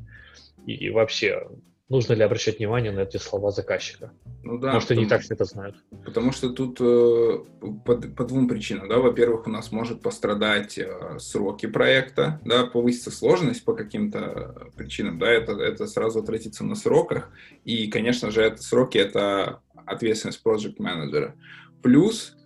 И, 0.67 0.73
и 0.73 0.89
вообще, 0.91 1.47
нужно 1.89 2.13
ли 2.13 2.23
обращать 2.23 2.59
внимание 2.59 2.91
на 2.91 3.01
эти 3.01 3.17
слова 3.17 3.51
заказчика? 3.51 4.11
Ну 4.43 4.57
да. 4.59 4.73
Может, 4.73 4.87
потому, 4.87 4.99
они 4.99 5.07
и 5.07 5.09
так 5.09 5.21
все 5.21 5.33
это 5.33 5.45
знают. 5.45 5.75
Потому 6.05 6.31
что 6.31 6.51
тут 6.51 6.79
э, 6.79 7.39
по, 7.85 7.95
по 7.95 8.23
двум 8.23 8.47
причинам. 8.47 8.87
Да? 8.87 8.99
Во-первых, 8.99 9.47
у 9.47 9.49
нас 9.49 9.71
может 9.71 10.01
пострадать 10.01 10.77
э, 10.77 11.17
сроки 11.19 11.65
проекта, 11.65 12.39
да, 12.45 12.65
повысится 12.65 13.11
сложность 13.11 13.65
по 13.65 13.73
каким-то 13.73 14.69
причинам, 14.75 15.19
да, 15.19 15.29
это, 15.29 15.53
это 15.53 15.87
сразу 15.87 16.19
отразится 16.19 16.63
на 16.63 16.75
сроках. 16.75 17.31
И, 17.65 17.87
конечно 17.87 18.31
же, 18.31 18.41
это 18.41 18.61
сроки— 18.61 18.97
это 18.99 19.61
ответственность 19.85 20.43
проект 20.43 20.79
менеджера 20.79 21.35
Плюс 21.81 22.37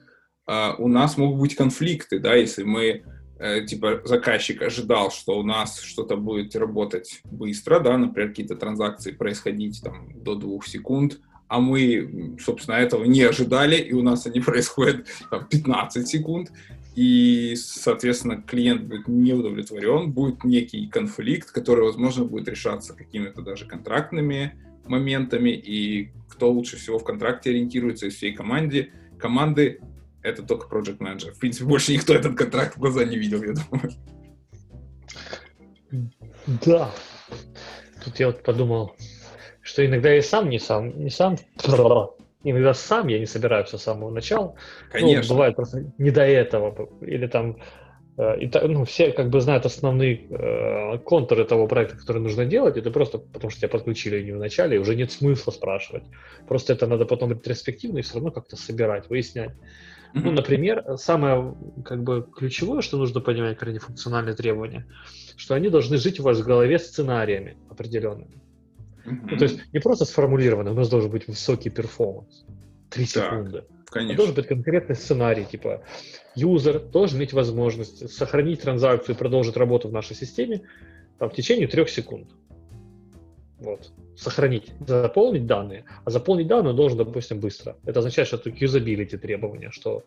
э, 0.48 0.72
у 0.78 0.88
нас 0.88 1.18
могут 1.18 1.40
быть 1.40 1.56
конфликты, 1.56 2.20
да, 2.20 2.36
если 2.36 2.64
мы 2.64 3.04
Э, 3.06 3.12
типа 3.40 4.02
заказчик 4.06 4.62
ожидал, 4.62 5.12
что 5.12 5.40
у 5.40 5.44
нас 5.44 5.82
что-то 5.82 6.16
будет 6.16 6.56
работать 6.56 7.22
быстро, 7.25 7.80
да, 7.80 7.98
например, 7.98 8.30
какие-то 8.30 8.56
транзакции 8.56 9.12
происходить 9.12 9.82
там 9.84 10.12
до 10.16 10.36
двух 10.36 10.66
секунд, 10.68 11.20
а 11.48 11.60
мы, 11.60 12.36
собственно, 12.40 12.75
этого 12.75 13.04
не 13.04 13.22
ожидали, 13.22 13.75
и 13.75 13.94
у 13.94 14.02
нас 14.02 14.25
они 14.25 14.40
происходят 14.42 15.08
там, 15.30 15.46
15 15.46 16.08
секунд, 16.08 16.52
и, 16.96 17.56
соответственно, 17.58 18.42
клиент 18.42 18.84
будет 18.84 19.08
не 19.08 19.34
удовлетворен, 19.34 20.12
будет 20.12 20.44
некий 20.44 20.88
конфликт, 20.88 21.52
который, 21.52 21.86
возможно, 21.86 22.24
будет 22.24 22.48
решаться 22.48 22.94
какими-то 22.94 23.42
даже 23.42 23.66
контрактными 23.66 24.56
моментами, 24.86 25.50
и 25.50 26.12
кто 26.30 26.52
лучше 26.52 26.78
всего 26.78 27.00
в 27.00 27.04
контракте 27.04 27.50
ориентируется 27.50 28.08
из 28.08 28.16
всей 28.16 28.34
команде, 28.34 28.92
команды 29.18 29.80
это 30.24 30.42
только 30.44 30.74
Project 30.74 30.98
Manager. 31.00 31.32
В 31.32 31.39
принципе, 31.39 31.65
больше 31.65 31.94
никто 31.94 32.13
этот 32.13 32.36
контракт 32.36 32.75
в 32.75 32.80
глаза 32.80 33.03
не 33.03 33.18
видел, 33.18 33.44
я 33.44 33.53
думаю. 33.53 33.92
Да. 36.65 36.92
Тут 38.03 38.20
я 38.20 38.27
вот 38.27 38.44
подумал, 38.44 38.96
что 39.62 39.86
иногда 39.86 40.12
я 40.12 40.22
сам 40.22 40.50
не 40.50 40.60
сам, 40.60 40.98
не 40.98 41.10
сам, 41.10 41.38
иногда 42.44 42.74
сам 42.74 43.08
я 43.08 43.20
не 43.20 43.25
собираюсь 43.25 43.70
с 43.70 43.77
самого 43.77 44.12
начала. 44.12 44.48
Ну, 44.48 44.92
Конечно. 44.92 45.24
Ну, 45.24 45.36
бывает 45.36 45.56
просто 45.56 45.86
не 45.98 46.12
до 46.12 46.24
этого. 46.24 46.89
Или 47.01 47.27
там 47.27 47.58
э, 48.18 48.39
и, 48.39 48.68
ну, 48.68 48.84
все 48.86 49.12
как 49.12 49.30
бы 49.30 49.39
знают 49.39 49.65
основные 49.65 50.25
э, 50.30 50.98
контуры 51.00 51.46
того 51.46 51.68
проекта, 51.68 51.98
который 51.98 52.22
нужно 52.22 52.46
делать, 52.46 52.77
это 52.77 52.92
просто 52.92 53.20
потому, 53.20 53.50
что 53.50 53.62
тебя 53.62 53.70
подключили 53.70 54.24
не 54.24 54.32
в 54.32 54.38
начале, 54.38 54.75
и 54.75 54.80
уже 54.80 54.96
нет 54.96 55.12
смысла 55.12 55.51
спрашивать. 55.51 56.03
Просто 56.48 56.74
это 56.74 56.88
надо 56.88 57.06
потом 57.06 57.32
ретроспективно 57.32 58.00
и 58.00 58.01
все 58.01 58.15
равно 58.15 58.32
как-то 58.32 58.58
собирать, 58.58 59.10
выяснять. 59.10 59.51
Mm-hmm. 60.13 60.22
Ну, 60.24 60.32
например, 60.32 60.86
самое 60.98 61.55
как 61.84 62.03
бы 62.03 62.27
ключевое, 62.36 62.82
что 62.82 62.98
нужно 62.98 63.20
понимать, 63.20 63.58
когда 63.58 63.79
функциональные 63.79 64.36
требования, 64.36 64.86
что 65.36 65.55
они 65.55 65.70
должны 65.70 65.98
жить 65.98 66.20
у 66.20 66.24
вас 66.24 66.39
в 66.39 66.46
голове 66.46 66.77
сценариями 66.77 67.58
определенными. 67.70 68.41
Mm-hmm. 69.05 69.27
Ну, 69.32 69.38
то 69.38 69.43
есть 69.43 69.60
не 69.74 69.79
просто 69.79 70.05
сформулировано, 70.05 70.72
у 70.72 70.75
нас 70.75 70.89
должен 70.89 71.10
быть 71.10 71.27
высокий 71.27 71.70
перформанс, 71.70 72.46
3 72.91 73.05
секунды. 73.05 73.63
Конечно. 73.86 74.13
А 74.13 74.17
должен 74.17 74.36
быть 74.36 74.48
конкретный 74.48 74.96
сценарий, 74.96 75.46
типа 75.46 75.84
юзер 76.36 76.79
должен 76.79 77.20
иметь 77.20 77.34
возможность 77.34 78.12
сохранить 78.12 78.62
транзакцию 78.62 79.15
и 79.15 79.17
продолжить 79.17 79.58
работу 79.58 79.88
в 79.88 79.91
нашей 79.91 80.15
системе 80.15 80.62
там, 81.20 81.29
в 81.29 81.34
течение 81.34 81.67
трех 81.67 81.89
секунд. 81.89 82.27
Вот 83.63 83.91
сохранить, 84.15 84.72
заполнить 84.86 85.46
данные, 85.46 85.86
а 86.05 86.10
заполнить 86.10 86.48
данные 86.48 86.72
он 86.72 86.75
должен, 86.75 86.98
допустим, 86.98 87.39
быстро. 87.39 87.77
Это 87.86 88.00
означает, 88.00 88.27
что 88.27 88.38
это 88.38 88.50
юзабилити 88.50 89.17
требования, 89.17 89.72
что 89.72 90.03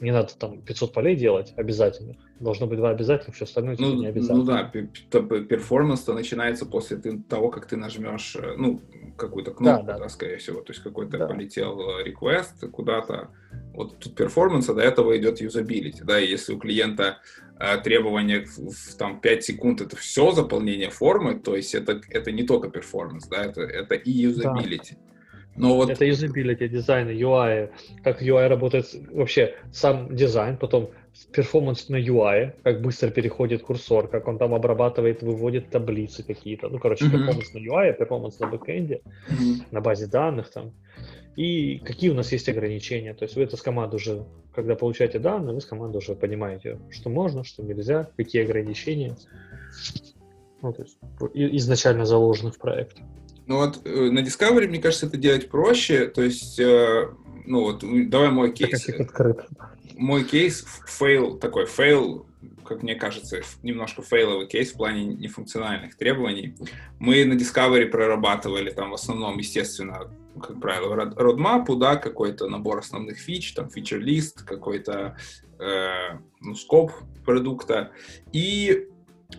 не 0.00 0.10
надо 0.10 0.34
там 0.38 0.62
500 0.62 0.92
полей 0.92 1.16
делать 1.16 1.52
обязательно. 1.56 2.16
Должно 2.40 2.66
быть 2.66 2.78
два 2.78 2.90
обязательных, 2.90 3.36
все 3.36 3.44
остальное 3.44 3.76
ну, 3.78 3.94
не 3.94 4.06
обязательно. 4.06 4.38
Ну 4.38 4.44
да, 4.44 5.40
performance 5.40 5.98
-то 5.98 6.14
начинается 6.14 6.66
после 6.66 6.98
того, 7.28 7.50
как 7.50 7.66
ты 7.66 7.76
нажмешь, 7.76 8.36
э, 8.36 8.54
ну, 8.56 8.80
какую-то 9.16 9.52
кнопку, 9.52 9.86
да, 9.86 9.92
да. 9.94 9.98
да 10.04 10.08
скорее 10.08 10.38
всего, 10.38 10.62
то 10.62 10.72
есть 10.72 10.82
какой-то 10.82 11.18
да. 11.18 11.26
полетел 11.26 11.80
э, 11.80 12.08
request 12.08 12.68
куда-то. 12.70 13.30
Вот 13.74 13.98
тут 13.98 14.14
performance, 14.14 14.68
а 14.68 14.74
до 14.74 14.82
этого 14.82 15.16
идет 15.16 15.40
юзабилити, 15.40 16.02
да, 16.04 16.20
и 16.20 16.28
если 16.28 16.54
у 16.54 16.58
клиента 16.58 17.18
Э, 17.64 17.78
требования 17.78 18.44
в, 18.44 18.72
в 18.72 18.96
там 18.96 19.20
5 19.20 19.44
секунд 19.44 19.80
это 19.80 19.94
все 19.94 20.32
заполнение 20.32 20.90
формы, 20.90 21.38
то 21.38 21.54
есть 21.54 21.76
это, 21.76 22.00
это 22.10 22.32
не 22.32 22.42
только 22.42 22.68
performance, 22.68 23.28
да, 23.28 23.44
это, 23.44 23.60
это 23.62 23.94
и 23.94 24.10
юзабилити. 24.10 24.94
Да. 24.94 25.12
Но 25.54 25.76
вот... 25.76 25.90
Это 25.90 26.04
юзабилити, 26.04 26.68
дизайн, 26.68 27.08
UI, 27.08 27.70
как 28.02 28.20
UI 28.20 28.48
работает, 28.48 28.86
вообще 29.12 29.54
сам 29.72 30.16
дизайн, 30.16 30.56
потом 30.56 30.90
performance 31.32 31.88
на 31.88 32.00
UI, 32.00 32.52
как 32.64 32.82
быстро 32.82 33.10
переходит 33.10 33.62
курсор, 33.62 34.08
как 34.08 34.26
он 34.26 34.38
там 34.38 34.54
обрабатывает, 34.54 35.22
выводит 35.22 35.70
таблицы 35.70 36.24
какие-то. 36.24 36.68
Ну, 36.68 36.80
короче, 36.80 37.04
м-гм. 37.04 37.10
performance 37.10 37.54
на 37.54 37.58
UI, 37.58 37.92
performance 37.96 38.40
на 38.40 38.48
бэкэнде, 38.48 39.02
м-гм. 39.28 39.66
на 39.70 39.80
базе 39.80 40.06
данных 40.06 40.50
там 40.50 40.72
и 41.36 41.78
какие 41.78 42.10
у 42.10 42.14
нас 42.14 42.32
есть 42.32 42.48
ограничения. 42.48 43.14
То 43.14 43.24
есть 43.24 43.36
вы 43.36 43.42
это 43.42 43.56
с 43.56 43.62
командой 43.62 43.96
уже, 43.96 44.24
когда 44.54 44.74
получаете 44.74 45.18
данные, 45.18 45.54
вы 45.54 45.60
с 45.60 45.66
командой 45.66 45.98
уже 45.98 46.14
понимаете, 46.14 46.78
что 46.90 47.10
можно, 47.10 47.44
что 47.44 47.62
нельзя, 47.62 48.10
какие 48.16 48.42
ограничения. 48.44 49.16
Ну, 50.60 50.72
то 50.72 50.82
есть 50.82 50.98
изначально 51.34 52.04
заложены 52.04 52.52
в 52.52 52.58
проект. 52.58 52.98
Ну 53.46 53.56
вот 53.56 53.80
э, 53.84 54.10
на 54.10 54.20
Discovery, 54.20 54.68
мне 54.68 54.80
кажется, 54.80 55.06
это 55.06 55.16
делать 55.16 55.48
проще. 55.48 56.06
То 56.06 56.22
есть, 56.22 56.60
э, 56.60 57.10
ну 57.46 57.62
вот, 57.62 57.82
давай 58.08 58.30
мой 58.30 58.52
кейс. 58.52 58.86
Мой 59.96 60.24
кейс 60.24 60.64
fail, 60.86 61.38
такой 61.38 61.66
fail, 61.66 62.26
как 62.72 62.82
мне 62.82 62.94
кажется, 62.94 63.42
немножко 63.62 64.02
фейловый 64.02 64.46
кейс 64.46 64.72
в 64.72 64.76
плане 64.76 65.04
нефункциональных 65.04 65.96
требований. 65.96 66.54
Мы 66.98 67.24
на 67.24 67.34
Discovery 67.34 67.86
прорабатывали 67.86 68.70
там 68.70 68.90
в 68.90 68.94
основном, 68.94 69.38
естественно, 69.38 70.10
как 70.40 70.60
правило, 70.60 70.96
родмапу, 70.96 71.76
да, 71.76 71.96
какой-то 71.96 72.48
набор 72.48 72.78
основных 72.78 73.18
фич, 73.18 73.52
там, 73.52 73.68
feature 73.68 74.12
list, 74.12 74.44
какой-то, 74.44 75.16
э, 75.58 76.18
ну, 76.40 76.54
scope 76.54 76.92
продукта. 77.24 77.92
И 78.32 78.88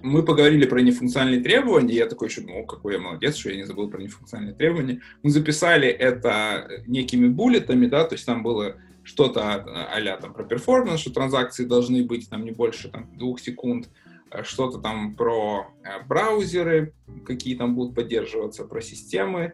мы 0.02 0.24
поговорили 0.24 0.66
про 0.66 0.82
нефункциональные 0.82 1.42
требования, 1.42 1.96
я 1.96 2.08
такой 2.08 2.28
еще 2.28 2.42
ну, 2.42 2.66
какой 2.66 2.94
я 2.94 3.00
молодец, 3.00 3.36
что 3.36 3.50
я 3.50 3.58
не 3.58 3.64
забыл 3.64 3.90
про 3.90 4.02
нефункциональные 4.02 4.56
требования. 4.56 5.02
Мы 5.24 5.30
записали 5.30 5.88
это 5.88 6.84
некими 6.88 7.28
буллетами, 7.28 7.88
да, 7.88 8.06
то 8.06 8.14
есть 8.14 8.26
там 8.26 8.44
было 8.44 8.78
что-то 9.04 9.54
а 9.54 10.18
там 10.18 10.34
про 10.34 10.44
перформанс, 10.44 11.02
что 11.02 11.12
транзакции 11.12 11.66
должны 11.66 12.04
быть 12.04 12.30
там 12.30 12.44
не 12.46 12.52
больше 12.52 12.90
там, 12.90 13.16
двух 13.18 13.40
секунд, 13.40 13.90
э, 14.32 14.44
что-то 14.44 14.80
там 14.80 15.16
про 15.16 15.68
э, 15.84 16.04
браузеры, 16.08 16.94
какие 17.26 17.56
там 17.56 17.76
будут 17.76 17.96
поддерживаться, 17.96 18.64
про 18.66 18.82
системы, 18.82 19.54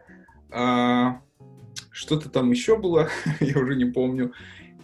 а, 0.51 1.21
что-то 1.91 2.29
там 2.29 2.51
еще 2.51 2.77
было, 2.77 3.09
я 3.39 3.59
уже 3.59 3.75
не 3.75 3.85
помню. 3.85 4.33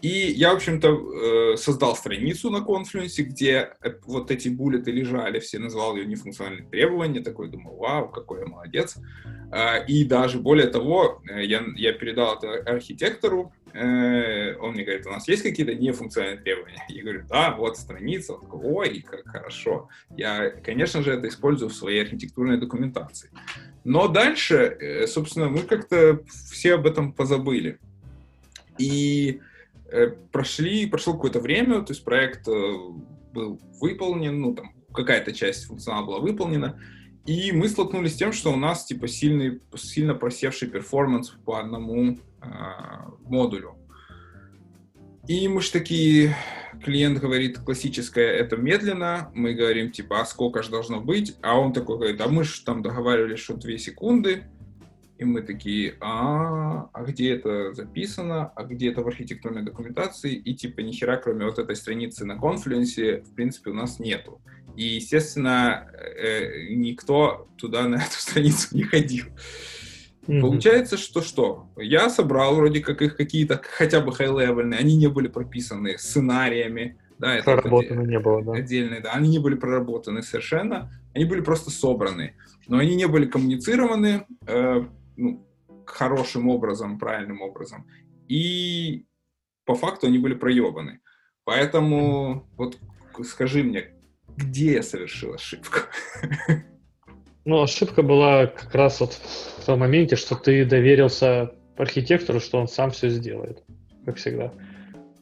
И 0.06 0.34
я, 0.34 0.54
в 0.54 0.58
общем-то, 0.58 1.54
э, 1.54 1.58
создал 1.58 1.96
страницу 1.96 2.52
на 2.52 2.58
Confluence, 2.58 3.24
где 3.24 3.72
э, 3.82 3.94
вот 4.06 4.30
эти 4.30 4.50
буллеты 4.50 4.92
лежали, 4.92 5.40
все 5.40 5.58
назвал 5.58 5.96
ее 5.96 6.06
нефункциональные 6.06 6.70
требования, 6.70 7.22
такой 7.22 7.50
думал, 7.50 7.76
вау, 7.78 8.10
какой 8.10 8.42
я 8.42 8.46
молодец. 8.46 8.98
А, 9.52 9.78
и 9.78 10.04
даже 10.04 10.38
более 10.38 10.68
того, 10.68 11.24
э, 11.28 11.44
я, 11.46 11.64
я 11.76 11.92
передал 11.94 12.38
это 12.38 12.54
архитектору, 12.72 13.52
он 13.74 14.72
мне 14.72 14.84
говорит, 14.86 15.06
у 15.06 15.10
нас 15.10 15.28
есть 15.28 15.44
какие-то 15.44 15.74
нефункциональные 15.74 16.42
требования? 16.42 16.86
Я 16.88 17.04
говорю, 17.04 17.24
да, 17.28 17.52
вот 17.52 17.78
страница. 17.78 18.36
Он 18.36 18.40
такой, 18.40 18.60
ой, 18.64 19.06
как 19.06 19.28
хорошо. 19.28 19.90
Я, 20.16 20.50
конечно 20.50 21.04
же, 21.04 21.12
это 21.12 21.28
использую 21.28 21.70
в 21.70 21.76
своей 21.76 22.02
архитектурной 22.02 22.58
документации. 22.58 23.32
Но 23.84 24.08
дальше, 24.08 25.06
собственно, 25.08 25.50
мы 25.50 25.60
как-то 25.60 26.22
все 26.54 26.76
об 26.76 26.88
этом 26.88 27.12
позабыли. 27.12 27.78
И 28.78 29.42
Э, 29.42 29.55
прошли, 30.32 30.86
прошло 30.88 31.14
какое-то 31.14 31.40
время, 31.40 31.82
то 31.82 31.94
есть 31.94 32.04
проект 32.04 32.48
э, 32.48 32.52
был 33.34 33.60
выполнен, 33.80 34.40
ну, 34.40 34.56
там, 34.56 34.72
какая-то 34.94 35.34
часть 35.34 35.66
функционала 35.66 36.06
была 36.06 36.20
выполнена, 36.20 36.80
и 37.26 37.52
мы 37.52 37.68
столкнулись 37.70 38.14
с 38.14 38.18
тем, 38.18 38.34
что 38.34 38.54
у 38.54 38.56
нас, 38.56 38.86
типа, 38.86 39.08
сильный, 39.08 39.62
сильно 39.76 40.14
просевший 40.14 40.70
перформанс 40.70 41.30
по 41.30 41.60
одному 41.60 42.18
э, 42.42 42.46
модулю. 43.24 43.76
И 45.28 45.48
мы 45.48 45.62
же 45.62 45.72
такие, 45.72 46.36
клиент 46.84 47.20
говорит, 47.20 47.58
классическое, 47.58 48.32
это 48.32 48.58
медленно, 48.58 49.32
мы 49.34 49.56
говорим, 49.56 49.92
типа, 49.92 50.22
а 50.22 50.26
сколько 50.26 50.62
же 50.62 50.70
должно 50.70 51.02
быть, 51.02 51.36
а 51.42 51.60
он 51.60 51.74
такой 51.74 51.98
говорит, 51.98 52.22
а 52.22 52.28
мы 52.28 52.44
же 52.44 52.64
там 52.64 52.84
договаривались, 52.84 53.40
что 53.40 53.56
2 53.56 53.78
секунды, 53.78 54.44
и 55.18 55.24
мы 55.24 55.42
такие, 55.42 55.96
а, 56.02 56.90
а 56.92 57.04
где 57.04 57.36
это 57.36 57.74
записано, 57.74 58.52
а 58.56 58.64
где 58.64 58.92
это 58.92 59.02
в 59.02 59.08
архитектурной 59.08 59.64
документации, 59.64 60.34
и 60.34 60.54
типа 60.54 60.82
ни 60.82 60.92
хера, 60.92 61.18
кроме 61.18 61.46
вот 61.46 61.58
этой 61.58 61.76
страницы 61.76 62.26
на 62.26 62.34
Confluence, 62.34 63.24
в 63.24 63.34
принципе, 63.34 63.72
у 63.72 63.74
нас 63.74 64.00
нету. 64.00 64.42
И, 64.76 64.84
естественно, 64.84 65.88
э, 65.94 66.68
никто 66.70 67.48
туда 67.58 67.88
на 67.88 67.96
эту 68.04 68.18
страницу 68.18 68.76
не 68.76 68.84
ходил. 68.84 69.26
Mm-hmm. 70.28 70.42
Получается, 70.42 70.98
что 70.98 71.22
что? 71.22 71.70
Я 71.78 72.10
собрал 72.10 72.56
вроде 72.56 72.82
как 72.82 73.02
их 73.02 73.16
какие-то 73.16 73.62
хотя 73.64 74.02
бы 74.02 74.12
high-level, 74.12 74.74
они 74.76 74.98
не 74.98 75.08
были 75.08 75.28
прописаны 75.28 75.98
сценариями, 75.98 76.98
да, 77.20 77.36
это 77.36 77.46
проработаны 77.46 78.02
отдель, 78.02 78.10
не 78.10 78.20
было, 78.20 78.44
да. 78.44 78.54
Отдельные, 78.54 79.00
да, 79.00 79.12
они 79.12 79.30
не 79.30 79.40
были 79.40 79.56
проработаны 79.56 80.22
совершенно, 80.22 80.92
они 81.14 81.24
были 81.24 81.42
просто 81.42 81.70
собраны, 81.70 82.36
но 82.68 82.80
они 82.80 82.96
не 82.96 83.08
были 83.08 83.26
коммуницированы, 83.26 84.26
э, 84.48 84.86
ну, 85.18 85.46
хорошим 85.86 86.50
образом, 86.50 87.00
правильным 87.00 87.42
образом. 87.42 87.88
И 88.28 89.06
по 89.66 89.76
факту 89.76 90.08
они 90.08 90.18
были 90.18 90.34
проебаны. 90.34 91.00
Поэтому 91.44 92.48
вот 92.58 92.78
скажи 93.24 93.64
мне, 93.64 93.94
где 94.36 94.74
я 94.74 94.84
совершил 94.84 95.34
ошибку? 95.34 95.80
Ну, 97.48 97.62
ошибка 97.62 98.02
была 98.02 98.48
как 98.48 98.74
раз 98.74 99.00
вот 99.00 99.14
в 99.14 99.66
том 99.68 99.78
моменте, 99.78 100.16
что 100.16 100.36
ты 100.36 100.66
доверился 100.66 101.52
архитектору, 101.78 102.40
что 102.40 102.60
он 102.60 102.68
сам 102.68 102.90
все 102.90 103.10
сделает, 103.10 103.64
как 104.04 104.16
всегда. 104.16 104.52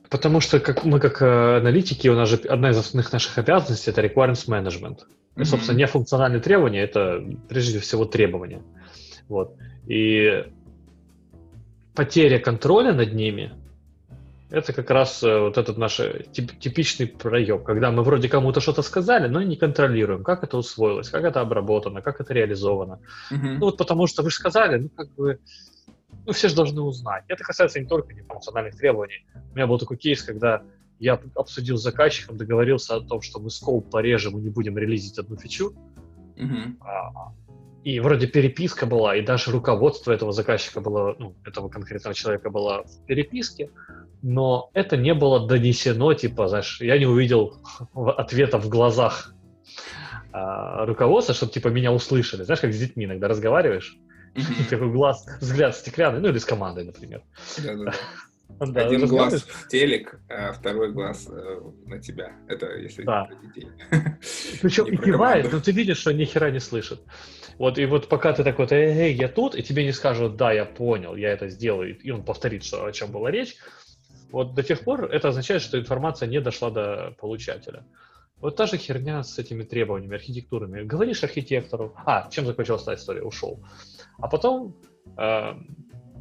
Потому 0.10 0.40
что 0.40 0.62
как 0.62 0.86
мы 0.86 1.02
как 1.02 1.22
э, 1.22 1.58
аналитики, 1.58 2.08
у 2.08 2.16
нас 2.16 2.30
же 2.30 2.38
одна 2.48 2.70
из 2.70 2.78
основных 2.78 3.12
наших 3.12 3.38
обязанностей 3.38 3.92
это 3.92 4.02
requirements 4.02 4.48
management. 4.48 5.00
И, 5.36 5.44
собственно, 5.44 5.76
не 5.76 5.86
функциональные 5.86 6.40
требования, 6.40 6.82
это 6.82 7.22
прежде 7.50 7.80
всего 7.80 8.06
требования. 8.06 8.62
Вот. 9.28 9.58
И 9.88 10.46
потеря 11.94 12.40
контроля 12.40 12.94
над 12.94 13.14
ними– 13.14 13.54
это 14.54 14.72
как 14.72 14.92
раз 14.92 15.24
э, 15.24 15.40
вот 15.40 15.58
этот 15.58 15.80
наш 15.80 16.00
э, 16.00 16.26
тип, 16.32 16.60
типичный 16.60 17.08
проеб, 17.08 17.64
когда 17.64 17.90
мы 17.90 18.04
вроде 18.04 18.30
кому-то 18.30 18.62
что-то 18.62 18.84
сказали, 18.84 19.28
но 19.28 19.42
не 19.42 19.56
контролируем, 19.56 20.24
как 20.24 20.44
это 20.44 20.58
усвоилось, 20.58 21.10
как 21.10 21.24
это 21.24 21.42
обработано, 21.42 22.04
как 22.04 22.22
это 22.22 22.36
реализовано. 22.36 23.00
Mm-hmm. 23.32 23.58
Ну 23.58 23.60
вот 23.62 23.78
потому 23.78 24.06
что 24.06 24.22
вы 24.22 24.30
же 24.30 24.36
сказали, 24.36 24.78
ну 24.78 24.90
как 24.90 25.12
бы, 25.16 25.40
ну 26.28 26.34
все 26.34 26.50
же 26.50 26.56
должны 26.56 26.82
узнать. 26.82 27.24
Это 27.30 27.44
касается 27.44 27.80
не 27.80 27.88
только 27.88 28.14
нефункциональных 28.14 28.78
требований. 28.78 29.26
У 29.54 29.56
меня 29.56 29.66
был 29.66 29.80
такой 29.80 29.98
кейс, 29.98 30.22
когда 30.22 30.62
я 31.00 31.20
обсудил 31.34 31.78
с 31.78 31.82
заказчиком, 31.82 32.38
договорился 32.38 32.96
о 32.96 33.02
том, 33.02 33.24
что 33.24 33.40
мы 33.40 33.50
скоп 33.50 33.90
порежем 33.90 34.38
и 34.38 34.42
не 34.44 34.50
будем 34.52 34.78
релизить 34.78 35.18
одну 35.18 35.36
фичу. 35.36 35.74
Mm-hmm. 36.36 36.78
И 37.84 38.00
вроде 38.00 38.28
переписка 38.28 38.86
была, 38.86 39.16
и 39.18 39.22
даже 39.22 39.52
руководство 39.52 40.14
этого 40.14 40.32
заказчика 40.32 40.80
было, 40.80 41.16
ну, 41.20 41.36
этого 41.46 41.68
конкретного 41.68 42.16
человека 42.16 42.50
было 42.50 42.86
в 42.86 43.06
переписке, 43.06 43.72
но 44.22 44.70
это 44.74 44.96
не 44.96 45.14
было 45.14 45.46
донесено, 45.46 46.14
типа, 46.14 46.48
знаешь, 46.48 46.80
я 46.80 46.98
не 46.98 47.06
увидел 47.06 47.58
ответа 47.94 48.58
в 48.58 48.70
глазах 48.70 49.34
а, 50.32 50.86
руководства, 50.86 51.36
чтобы, 51.36 51.52
типа, 51.52 51.68
меня 51.68 51.92
услышали. 51.92 52.44
Знаешь, 52.44 52.62
как 52.62 52.74
с 52.74 52.80
детьми 52.80 53.04
иногда 53.04 53.28
разговариваешь, 53.28 53.98
такой 54.70 54.90
глаз, 54.90 55.28
взгляд 55.42 55.76
стеклянный, 55.76 56.22
ну, 56.22 56.30
или 56.30 56.38
с 56.38 56.46
командой, 56.46 56.86
например. 56.86 57.22
Да, 58.60 58.86
Один 58.86 59.08
глаз 59.08 59.42
в 59.42 59.68
телек, 59.68 60.20
а 60.30 60.52
второй 60.52 60.92
глаз 60.92 61.28
э, 61.28 61.60
на 61.86 62.00
тебя. 62.00 62.34
Это 62.48 62.76
если 62.78 63.04
да. 63.04 63.26
про 63.26 63.36
детей. 63.48 63.68
Причем 64.62 64.86
и 64.86 64.98
кивает, 64.98 65.52
но 65.52 65.60
ты 65.60 65.72
видишь, 65.72 65.98
что 65.98 66.14
ни 66.14 66.26
хера 66.26 66.52
не 66.52 66.60
слышит. 66.60 67.02
Вот 67.64 67.78
и 67.78 67.86
вот 67.86 68.10
пока 68.10 68.34
ты 68.34 68.44
такой, 68.44 68.68
эй, 68.72 68.94
эй, 68.94 69.14
я 69.14 69.30
тут, 69.30 69.56
и 69.56 69.64
тебе 69.64 69.86
не 69.86 69.94
скажут, 69.94 70.36
да, 70.36 70.52
я 70.52 70.66
понял, 70.66 71.16
я 71.16 71.30
это 71.30 71.48
сделаю, 71.48 71.98
и 71.98 72.12
он 72.12 72.22
повторит, 72.26 72.66
что, 72.66 72.86
о 72.86 72.92
чем 72.92 73.10
была 73.10 73.32
речь, 73.32 73.56
вот 74.34 74.54
до 74.54 74.64
тех 74.64 74.82
пор 74.82 75.06
это 75.06 75.30
означает, 75.30 75.62
что 75.62 75.80
информация 75.80 76.28
не 76.28 76.42
дошла 76.42 76.72
до 76.72 77.16
получателя. 77.18 77.86
Вот 78.42 78.58
та 78.58 78.66
же 78.66 78.76
херня 78.76 79.24
с 79.24 79.40
этими 79.40 79.64
требованиями 79.64 80.16
архитектурными. 80.16 80.84
Говоришь 80.84 81.24
архитектору, 81.24 81.94
а, 82.06 82.28
чем 82.30 82.46
закончилась 82.46 82.84
та 82.84 82.96
история, 82.96 83.24
ушел. 83.24 83.64
А 84.18 84.28
потом 84.28 84.76
э, 85.18 85.54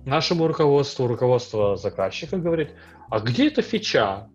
нашему 0.07 0.47
руководству, 0.47 1.09
руководство 1.09 1.75
заказчика 1.75 2.37
говорит, 2.37 2.71
а 3.11 3.19
где 3.19 3.49
эта 3.49 3.63
фича? 3.63 4.29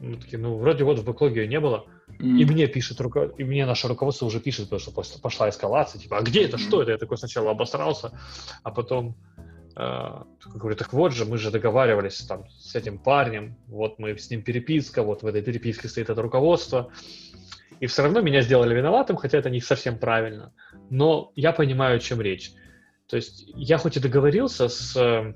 Мы 0.00 0.16
такие, 0.16 0.38
ну, 0.38 0.56
вроде 0.56 0.84
вот 0.84 0.98
в 0.98 1.04
бэклоге 1.04 1.42
ее 1.42 1.48
не 1.48 1.60
было. 1.60 1.84
Mm. 2.08 2.38
И 2.38 2.44
мне 2.46 2.66
пишет, 2.66 3.00
и 3.38 3.44
мне 3.44 3.66
наше 3.66 3.86
руководство 3.86 4.26
уже 4.26 4.40
пишет, 4.40 4.70
потому 4.70 5.04
что 5.04 5.20
пошла 5.20 5.48
эскалация, 5.48 6.00
типа, 6.00 6.18
а 6.18 6.22
где 6.22 6.44
это, 6.44 6.58
что 6.58 6.82
это? 6.82 6.92
Я 6.92 6.98
такой 6.98 7.18
сначала 7.18 7.50
обосрался, 7.50 8.18
а 8.62 8.70
потом 8.70 9.14
э, 9.76 10.08
говорю, 10.54 10.76
так 10.76 10.92
вот 10.92 11.12
же, 11.12 11.26
мы 11.26 11.36
же 11.36 11.50
договаривались 11.50 12.18
там 12.20 12.48
с 12.58 12.74
этим 12.74 12.98
парнем, 12.98 13.56
вот 13.66 13.98
мы 13.98 14.16
с 14.16 14.30
ним 14.30 14.42
переписка, 14.42 15.02
вот 15.02 15.22
в 15.22 15.26
этой 15.26 15.42
переписке 15.42 15.88
стоит 15.88 16.08
это 16.08 16.22
руководство, 16.22 16.90
и 17.78 17.86
все 17.86 18.02
равно 18.02 18.22
меня 18.22 18.40
сделали 18.40 18.74
виноватым, 18.74 19.16
хотя 19.16 19.38
это 19.38 19.50
не 19.50 19.60
совсем 19.60 19.98
правильно, 19.98 20.52
но 20.88 21.32
я 21.36 21.52
понимаю, 21.52 21.96
о 21.96 22.00
чем 22.00 22.20
речь. 22.20 22.52
То 23.06 23.16
есть 23.16 23.44
я 23.54 23.76
хоть 23.76 23.96
и 23.96 24.00
договорился 24.00 24.68
с 24.68 24.96
э, 24.96 25.34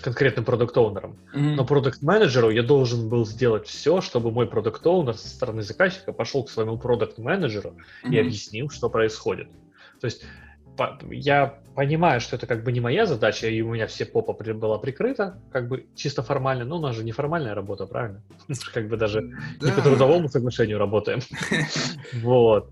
конкретным 0.00 0.44
продукт-оунером, 0.44 1.18
mm-hmm. 1.34 1.54
но 1.54 1.64
продукт-менеджеру 1.64 2.50
я 2.50 2.62
должен 2.62 3.08
был 3.08 3.26
сделать 3.26 3.66
все, 3.66 4.00
чтобы 4.00 4.30
мой 4.30 4.46
продукт-оунер 4.46 5.14
со 5.14 5.28
стороны 5.28 5.62
заказчика 5.62 6.12
пошел 6.12 6.44
к 6.44 6.50
своему 6.50 6.78
продукт-менеджеру 6.78 7.70
mm-hmm. 8.04 8.14
и 8.14 8.18
объяснил, 8.18 8.70
что 8.70 8.88
происходит. 8.88 9.48
То 10.00 10.06
есть 10.06 10.24
я 11.10 11.58
понимаю, 11.74 12.20
что 12.20 12.36
это 12.36 12.46
как 12.46 12.64
бы 12.64 12.72
не 12.72 12.80
моя 12.80 13.06
задача, 13.06 13.48
и 13.48 13.60
у 13.60 13.72
меня 13.72 13.86
все 13.86 14.04
попа 14.04 14.32
была 14.32 14.78
прикрыта, 14.78 15.38
как 15.52 15.68
бы 15.68 15.86
чисто 15.94 16.22
формально, 16.22 16.64
но 16.64 16.76
у 16.76 16.80
нас 16.80 16.96
же 16.96 17.04
неформальная 17.04 17.54
работа, 17.54 17.86
правильно? 17.86 18.22
Как 18.72 18.88
бы 18.88 18.96
даже 18.96 19.22
не 19.60 19.72
по 19.72 19.82
трудовому 19.82 20.28
соглашению 20.28 20.78
работаем. 20.78 21.20
Вот. 22.22 22.70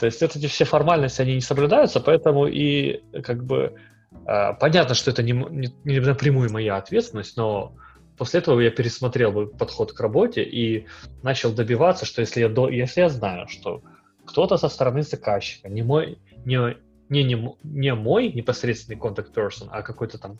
То 0.00 0.06
есть 0.06 0.22
эти 0.22 0.46
все 0.46 0.64
формальности, 0.64 1.22
они 1.22 1.34
не 1.34 1.40
соблюдаются, 1.40 2.00
поэтому 2.00 2.46
и 2.46 3.02
как 3.22 3.44
бы 3.44 3.74
понятно, 4.24 4.94
что 4.94 5.10
это 5.10 5.22
не, 5.22 5.32
не, 5.32 5.74
не 5.84 6.00
напрямую 6.00 6.52
моя 6.52 6.76
ответственность, 6.76 7.36
но 7.36 7.74
после 8.16 8.40
этого 8.40 8.60
я 8.60 8.70
пересмотрел 8.70 9.32
бы 9.32 9.46
подход 9.46 9.92
к 9.92 10.00
работе 10.00 10.42
и 10.42 10.86
начал 11.22 11.52
добиваться, 11.52 12.06
что 12.06 12.20
если 12.20 12.40
я, 12.40 12.48
до, 12.48 12.68
если 12.68 13.00
я 13.00 13.08
знаю, 13.08 13.48
что 13.48 13.82
кто-то 14.24 14.56
со 14.56 14.68
стороны 14.68 15.02
заказчика, 15.02 15.68
не 15.68 15.82
мой, 15.82 16.18
не, 16.44 16.76
не, 17.08 17.24
не, 17.24 17.56
не 17.62 17.94
мой 17.94 18.32
непосредственный 18.32 18.98
contact 18.98 19.32
person, 19.34 19.68
а 19.70 19.82
какой-то 19.82 20.18
там 20.18 20.38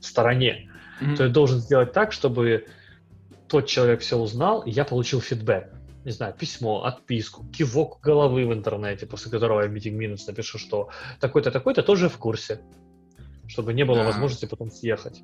в 0.00 0.04
стороне, 0.04 0.70
mm-hmm. 1.00 1.16
то 1.16 1.24
я 1.24 1.28
должен 1.30 1.60
сделать 1.60 1.92
так, 1.92 2.12
чтобы 2.12 2.66
тот 3.48 3.66
человек 3.66 4.00
все 4.00 4.16
узнал, 4.16 4.62
и 4.62 4.70
я 4.70 4.84
получил 4.84 5.20
фидбэк. 5.20 5.72
Не 6.04 6.10
знаю, 6.10 6.34
письмо, 6.34 6.84
отписку, 6.84 7.46
кивок 7.46 8.00
головы 8.00 8.44
в 8.44 8.52
интернете, 8.52 9.06
после 9.06 9.30
которого 9.30 9.62
я 9.62 9.68
в 9.68 9.72
Meeting 9.72 9.96
Minutes 9.96 10.22
напишу, 10.26 10.58
что 10.58 10.88
такой-то, 11.20 11.52
такой-то 11.52 11.82
тоже 11.82 12.08
в 12.08 12.18
курсе 12.18 12.60
чтобы 13.52 13.74
не 13.74 13.84
было 13.84 13.98
да. 13.98 14.04
возможности 14.04 14.46
потом 14.46 14.70
съехать. 14.70 15.22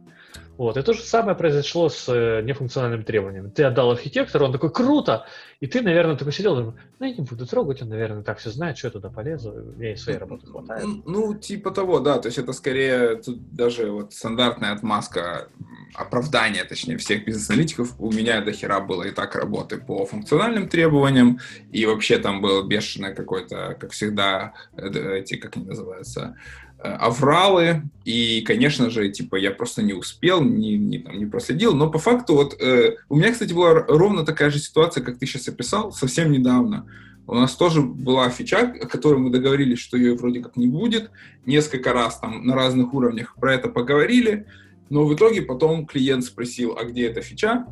Вот. 0.58 0.76
И 0.76 0.82
то 0.82 0.92
же 0.92 1.00
самое 1.00 1.36
произошло 1.36 1.88
с 1.88 2.08
э, 2.08 2.42
нефункциональным 2.42 3.04
требованием. 3.04 3.50
Ты 3.50 3.64
отдал 3.64 3.90
архитектору, 3.92 4.44
он 4.44 4.52
такой, 4.52 4.70
круто! 4.70 5.24
И 5.60 5.66
ты, 5.66 5.80
наверное, 5.80 6.16
такой 6.16 6.32
сидел, 6.32 6.54
думал, 6.56 6.74
ну, 6.98 7.06
я 7.06 7.14
не 7.14 7.24
буду 7.24 7.46
трогать, 7.46 7.80
он, 7.80 7.88
наверное, 7.88 8.22
так 8.22 8.38
все 8.38 8.50
знает, 8.50 8.76
что 8.76 8.88
я 8.88 8.92
туда 8.92 9.08
полезу, 9.08 9.52
мне 9.76 9.94
и 9.94 9.96
своей 9.96 10.18
работы 10.18 10.46
хватает. 10.46 10.84
Ну, 10.84 11.02
ну, 11.06 11.34
типа 11.34 11.70
того, 11.70 12.00
да, 12.00 12.18
то 12.18 12.28
есть 12.28 12.38
это 12.38 12.52
скорее 12.52 13.16
тут 13.16 13.54
даже 13.54 13.90
вот 13.90 14.12
стандартная 14.12 14.72
отмазка, 14.72 15.48
оправдание, 15.94 16.64
точнее, 16.64 16.98
всех 16.98 17.24
бизнес-аналитиков. 17.24 17.94
У 17.98 18.12
меня 18.12 18.40
до 18.40 18.52
хера 18.52 18.80
было 18.80 19.04
и 19.04 19.10
так 19.10 19.34
работы 19.36 19.78
по 19.78 20.04
функциональным 20.04 20.68
требованиям, 20.68 21.40
и 21.72 21.86
вообще 21.86 22.18
там 22.18 22.42
был 22.42 22.62
бешеное 22.64 23.14
какой-то, 23.14 23.76
как 23.80 23.92
всегда, 23.92 24.52
э, 24.76 25.18
эти, 25.18 25.36
как 25.36 25.56
они 25.56 25.66
называются, 25.66 26.36
авралы, 26.82 27.82
и, 28.04 28.42
конечно 28.42 28.88
же, 28.90 29.08
типа, 29.10 29.36
я 29.36 29.50
просто 29.50 29.82
не 29.82 29.92
успел, 29.92 30.42
не, 30.42 30.76
не, 30.78 30.98
там, 30.98 31.18
не 31.18 31.26
проследил, 31.26 31.74
но 31.74 31.90
по 31.90 31.98
факту 31.98 32.34
вот, 32.34 32.60
э, 32.60 32.96
у 33.08 33.16
меня, 33.16 33.32
кстати, 33.32 33.52
была 33.52 33.74
ровно 33.74 34.24
такая 34.24 34.50
же 34.50 34.58
ситуация, 34.58 35.02
как 35.02 35.18
ты 35.18 35.26
сейчас 35.26 35.48
описал, 35.48 35.92
совсем 35.92 36.30
недавно. 36.30 36.86
У 37.26 37.34
нас 37.34 37.56
тоже 37.56 37.82
была 37.82 38.30
фича, 38.30 38.74
о 38.80 38.86
которой 38.86 39.18
мы 39.18 39.30
договорились, 39.30 39.80
что 39.80 39.96
ее 39.96 40.14
вроде 40.14 40.40
как 40.40 40.56
не 40.56 40.66
будет, 40.66 41.10
несколько 41.44 41.92
раз 41.92 42.18
там 42.20 42.46
на 42.46 42.54
разных 42.54 42.94
уровнях 42.94 43.34
про 43.34 43.54
это 43.54 43.68
поговорили, 43.68 44.46
но 44.88 45.04
в 45.04 45.14
итоге 45.14 45.42
потом 45.42 45.84
клиент 45.84 46.24
спросил, 46.24 46.76
а 46.78 46.84
где 46.84 47.08
эта 47.08 47.20
фича? 47.20 47.66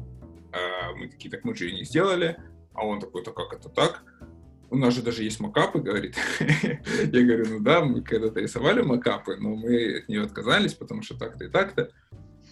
Э, 0.52 0.94
мы 0.98 1.08
такие, 1.08 1.30
так 1.30 1.44
мы 1.44 1.54
же 1.54 1.66
ее 1.66 1.76
не 1.76 1.84
сделали, 1.84 2.36
а 2.74 2.84
он 2.84 3.00
такой, 3.00 3.22
то 3.22 3.30
как 3.30 3.52
это 3.52 3.68
так? 3.68 4.02
У 4.70 4.76
нас 4.76 4.94
же 4.94 5.02
даже 5.02 5.22
есть 5.22 5.40
макапы, 5.40 5.81
говорит. 5.81 6.16
я 6.40 7.22
говорю, 7.22 7.46
ну 7.48 7.61
да, 7.61 7.85
мы 7.85 8.02
когда-то 8.02 8.40
рисовали 8.40 8.83
макапы, 8.83 9.37
но 9.37 9.55
мы 9.55 9.98
от 9.98 10.09
нее 10.09 10.22
отказались, 10.22 10.74
потому 10.74 11.02
что 11.02 11.16
так-то 11.16 11.44
и 11.44 11.48
так-то. 11.48 11.90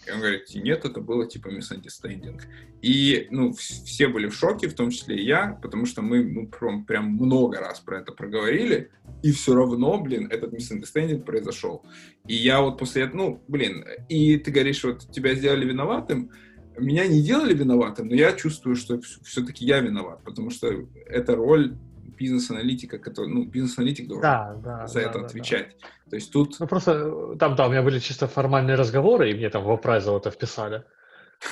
И 0.07 0.11
он 0.11 0.18
говорит, 0.18 0.55
нет, 0.55 0.85
это 0.85 1.00
было 1.00 1.27
типа 1.27 1.48
misunderstanding. 1.48 2.40
И, 2.83 3.27
ну, 3.31 3.53
все 3.53 4.09
были 4.09 4.29
в 4.29 4.35
шоке, 4.35 4.68
в 4.68 4.74
том 4.74 4.90
числе 4.90 5.16
и 5.16 5.24
я, 5.24 5.59
потому 5.62 5.87
что 5.87 6.03
мы, 6.03 6.22
ну, 6.22 6.46
прям, 6.46 6.85
прям 6.85 7.12
много 7.12 7.59
раз 7.59 7.81
про 7.81 8.00
это 8.00 8.12
проговорили, 8.12 8.90
и 9.22 9.33
все 9.33 9.55
равно, 9.55 9.98
блин, 9.98 10.29
этот 10.31 10.53
misunderstanding 10.53 11.22
произошел. 11.22 11.85
И 12.27 12.35
я 12.35 12.61
вот 12.61 12.79
после 12.79 13.05
этого, 13.05 13.16
ну, 13.16 13.42
блин, 13.48 13.85
и 14.11 14.37
ты 14.37 14.50
говоришь, 14.50 14.85
вот 14.85 15.11
тебя 15.11 15.35
сделали 15.35 15.64
виноватым, 15.64 16.31
меня 16.77 17.07
не 17.07 17.22
делали 17.22 17.55
виноватым, 17.55 18.09
но 18.09 18.14
я 18.14 18.33
чувствую, 18.33 18.77
что 18.77 19.00
все-таки 19.22 19.64
я 19.64 19.81
виноват, 19.81 20.22
потому 20.24 20.50
что 20.50 20.87
эта 21.07 21.37
роль 21.37 21.77
бизнес-аналитика, 22.16 22.98
который, 22.98 23.29
ну, 23.29 23.44
бизнес-аналитик 23.44 24.09
должен 24.09 24.22
да, 24.22 24.55
да, 24.62 24.87
за 24.87 24.94
да, 24.94 25.00
это 25.00 25.18
да, 25.18 25.27
отвечать. 25.27 25.77
Да. 25.81 26.11
То 26.11 26.16
есть 26.16 26.33
тут... 26.33 26.57
Ну, 26.61 26.66
просто 26.66 26.92
э, 26.92 27.37
там, 27.38 27.57
да, 27.57 27.66
у 27.66 27.70
меня 27.70 27.83
были 27.83 27.98
чисто 27.98 28.29
формальные 28.29 28.77
разговоры, 28.77 29.31
и 29.31 29.35
мне 29.35 29.50
там 29.50 29.64
в 29.64 29.70
appraisal 29.70 30.18
это 30.18 30.31
вписали. 30.31 30.85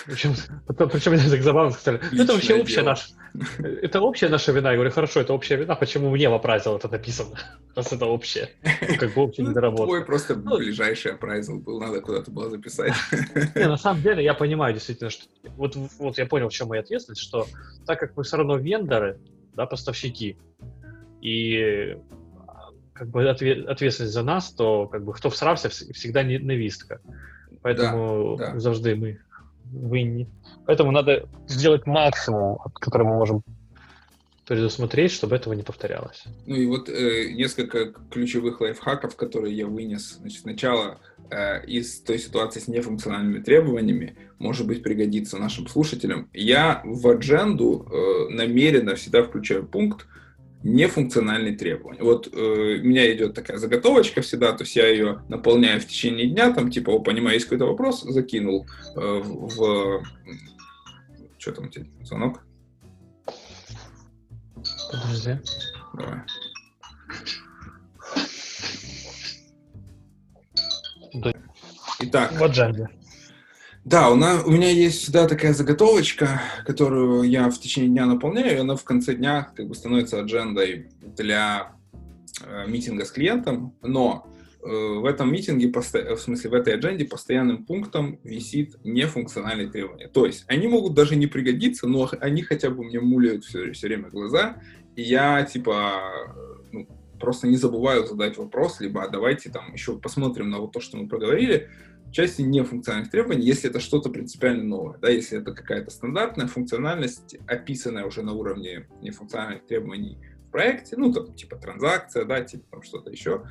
Причем, 0.07 0.35
причем 0.67 1.13
мне 1.13 1.29
так 1.29 1.43
забавно 1.43 1.73
сказали, 1.73 2.01
ну, 2.13 2.23
это 2.23 2.33
вообще 2.33 2.55
общая 2.55 2.83
наша, 2.83 3.09
это 3.59 4.01
общая 4.01 4.29
наша 4.29 4.53
вина. 4.53 4.71
Я 4.71 4.77
говорю, 4.77 4.91
хорошо, 4.91 5.21
это 5.21 5.33
общая 5.35 5.57
вина, 5.57 5.75
почему 5.75 6.11
мне 6.11 6.29
в 6.29 6.35
appraisal 6.35 6.77
это 6.77 6.89
написано, 6.89 7.37
раз 7.75 7.93
это 7.93 8.07
общее, 8.07 8.51
ну, 8.63 8.97
как 8.97 9.15
бы 9.15 9.23
общая 9.23 9.43
недоработка. 9.43 9.87
Твой 9.87 10.05
просто 10.05 10.37
ну, 10.37 10.59
ближайший 10.59 11.13
appraisal 11.13 11.59
был, 11.59 11.81
надо 11.81 12.01
куда-то 12.01 12.31
было 12.31 12.51
записать. 12.51 12.95
Не, 13.55 13.69
на 13.69 13.77
самом 13.77 14.03
деле 14.03 14.25
я 14.25 14.35
понимаю 14.35 14.75
действительно, 14.75 15.11
что 15.11 15.25
вот, 15.57 15.77
вот 15.99 16.19
я 16.19 16.27
понял, 16.27 16.49
в 16.49 16.53
чем 16.53 16.69
моя 16.69 16.83
ответственность, 16.83 17.23
что 17.23 17.47
так 17.87 18.01
как 18.01 18.17
мы 18.17 18.23
все 18.23 18.37
равно 18.37 18.57
вендоры, 18.57 19.19
да, 19.55 19.67
поставщики. 19.67 20.37
И 21.21 21.97
как 22.93 23.09
бы 23.09 23.29
ответственность 23.29 24.13
за 24.13 24.23
нас, 24.23 24.53
то 24.53 24.87
как 24.87 25.05
бы 25.05 25.13
кто 25.13 25.31
всрався, 25.31 25.69
всегда 25.69 26.23
не 26.23 26.39
невістка. 26.39 27.01
Поэтому 27.63 28.37
да, 28.37 28.53
да. 28.53 28.61
завжди 28.61 28.95
мы 28.95 29.19
винні. 29.73 30.27
Поэтому 30.67 30.93
надо 30.93 31.29
сделать 31.49 31.87
максимум, 31.87 32.59
который 32.75 33.07
мы 33.07 33.15
можем 33.15 33.43
предусмотреть, 34.47 35.13
чтобы 35.13 35.37
этого 35.37 35.55
не 35.55 35.63
повторялось. 35.63 36.25
Ну 36.47 36.57
и 36.57 36.67
вот 36.67 36.89
э, 36.89 37.33
несколько 37.33 37.93
ключевых 38.11 38.61
лайфхаков, 38.61 39.17
которые 39.17 39.57
я 39.57 39.67
вынес. 39.67 40.19
Значит, 40.21 40.41
сначала 40.43 40.99
э, 41.33 41.65
из 41.67 42.01
той 42.01 42.19
ситуации 42.19 42.61
с 42.61 42.69
нефункциональными 42.69 43.43
требованиями, 43.43 44.17
может 44.39 44.67
быть, 44.67 44.83
пригодится 44.83 45.39
нашим 45.39 45.67
слушателям. 45.67 46.29
Я 46.33 46.83
в 46.85 47.09
адженду 47.09 47.87
э, 47.91 48.35
намеренно 48.35 48.95
всегда 48.95 49.23
включаю 49.23 49.67
пункт 49.67 50.07
нефункциональные 50.63 51.57
требования. 51.57 52.03
Вот 52.03 52.29
э, 52.33 52.81
у 52.81 52.85
меня 52.85 53.13
идет 53.13 53.35
такая 53.35 53.59
заготовочка 53.59 54.21
всегда, 54.21 54.53
то 54.53 54.65
есть 54.65 54.77
я 54.77 54.87
ее 54.89 55.23
наполняю 55.29 55.81
в 55.81 55.87
течение 55.87 56.29
дня, 56.29 56.53
там 56.53 56.71
типа, 56.71 56.91
о, 56.91 57.01
понимаю, 57.01 57.35
есть 57.35 57.47
какой-то 57.47 57.67
вопрос, 57.67 58.03
закинул 58.03 58.67
э, 58.95 59.01
в, 59.01 59.57
в... 59.57 60.03
Что 61.39 61.53
там 61.53 61.67
у 61.67 61.69
тебя, 61.69 61.87
звонок? 62.05 62.45
Подожди. 64.93 65.39
Давай. 65.95 66.21
Да. 71.15 71.33
Итак. 72.01 72.33
В 72.33 72.43
адженде. 72.43 72.89
Да, 73.85 74.11
у, 74.11 74.15
нас, 74.15 74.45
у 74.45 74.51
меня 74.51 74.71
есть 74.71 75.03
всегда 75.03 75.27
такая 75.27 75.53
заготовочка, 75.53 76.41
которую 76.65 77.25
я 77.25 77.51
в 77.51 77.59
течение 77.59 77.91
дня 77.91 78.07
наполняю, 78.07 78.57
и 78.57 78.61
она 78.61 78.77
в 78.77 78.85
конце 78.85 79.15
дня 79.15 79.51
как 79.57 79.67
бы 79.67 79.75
становится 79.75 80.21
аджендой 80.21 80.89
для 81.17 81.73
э, 82.47 82.65
митинга 82.69 83.05
с 83.05 83.11
клиентом, 83.11 83.75
но 83.83 84.29
э, 84.63 84.69
в 84.69 85.05
этом 85.05 85.33
митинге, 85.33 85.73
в 85.73 86.19
смысле 86.19 86.51
в 86.51 86.55
этой 86.55 86.75
адженде 86.75 87.07
постоянным 87.07 87.65
пунктом 87.65 88.21
висит 88.23 88.77
нефункциональные 88.85 89.67
требования. 89.67 90.07
То 90.07 90.27
есть 90.27 90.45
они 90.47 90.69
могут 90.69 90.95
даже 90.95 91.17
не 91.17 91.27
пригодиться, 91.27 91.89
но 91.89 92.09
они 92.21 92.43
хотя 92.43 92.71
бы 92.71 92.85
мне 92.85 93.01
муляют 93.01 93.45
все, 93.45 93.73
все 93.73 93.89
время 93.89 94.11
глаза, 94.11 94.59
и 94.95 95.03
я 95.03 95.43
типа 95.43 96.52
просто 97.23 97.47
не 97.47 97.57
забываю 97.57 98.05
задать 98.05 98.37
вопрос, 98.37 98.81
либо 98.81 99.05
«А 99.05 99.09
давайте 99.09 99.49
там 99.49 99.73
еще 99.73 99.97
посмотрим 99.97 100.51
на 100.51 100.59
вот 100.59 100.73
то, 100.73 100.81
что 100.81 100.97
мы 100.97 101.09
проговорили, 101.09 101.71
части 102.11 102.43
нефункциональных 102.43 103.11
требований, 103.11 103.47
если 103.47 103.71
это 103.71 103.81
что-то 103.81 104.11
принципиально 104.11 104.65
новое, 104.65 104.99
да, 104.99 105.09
если 105.09 105.39
это 105.39 105.55
какая-то 105.55 105.91
стандартная 105.91 106.49
функциональность, 106.49 107.37
описанная 107.47 108.05
уже 108.05 108.23
на 108.23 108.33
уровне 108.33 108.89
нефункциональных 109.01 109.65
требований 109.67 110.19
в 110.49 110.51
проекте, 110.51 110.97
ну, 110.97 111.13
там, 111.13 111.33
типа 111.33 111.57
транзакция, 111.57 112.25
да, 112.25 112.43
типа 112.43 112.65
там 112.73 112.83
что-то 112.83 113.11
еще, 113.11 113.45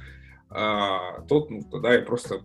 а, 0.50 1.22
то 1.22 1.48
ну, 1.50 1.64
тогда 1.72 1.94
я 1.94 2.02
просто 2.02 2.42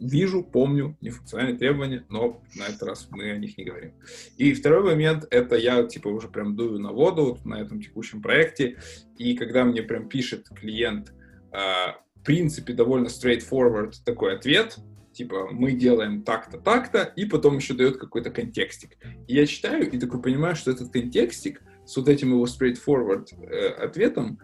вижу, 0.00 0.42
помню 0.42 0.96
нефункциональные 1.00 1.58
требования, 1.58 2.04
но 2.08 2.42
на 2.56 2.64
этот 2.64 2.82
раз 2.82 3.08
мы 3.10 3.30
о 3.30 3.38
них 3.38 3.56
не 3.58 3.64
говорим. 3.64 3.92
И 4.36 4.52
второй 4.54 4.82
момент, 4.82 5.26
это 5.30 5.56
я, 5.56 5.82
типа, 5.84 6.08
уже 6.08 6.28
прям 6.28 6.56
дую 6.56 6.78
на 6.78 6.92
воду 6.92 7.24
вот, 7.24 7.44
на 7.44 7.60
этом 7.60 7.80
текущем 7.80 8.22
проекте, 8.22 8.78
и 9.18 9.36
когда 9.36 9.64
мне 9.64 9.82
прям 9.82 10.08
пишет 10.08 10.48
клиент, 10.48 11.12
а, 11.52 12.00
в 12.16 12.24
принципе, 12.24 12.72
довольно 12.72 13.06
straightforward 13.06 13.92
такой 14.04 14.36
ответ, 14.36 14.78
типа, 15.12 15.48
мы 15.50 15.72
делаем 15.72 16.22
так-то, 16.22 16.58
так-то, 16.58 17.02
и 17.02 17.24
потом 17.24 17.56
еще 17.56 17.74
дает 17.74 17.96
какой-то 17.98 18.30
контекстик. 18.30 18.96
И 19.26 19.34
я 19.34 19.46
читаю 19.46 19.90
и 19.90 19.98
такой 19.98 20.22
понимаю, 20.22 20.56
что 20.56 20.70
этот 20.70 20.92
контекстик 20.92 21.62
с 21.84 21.96
вот 21.96 22.08
этим 22.08 22.30
его 22.30 22.44
straightforward 22.44 23.26
э, 23.42 23.68
ответом, 23.68 24.38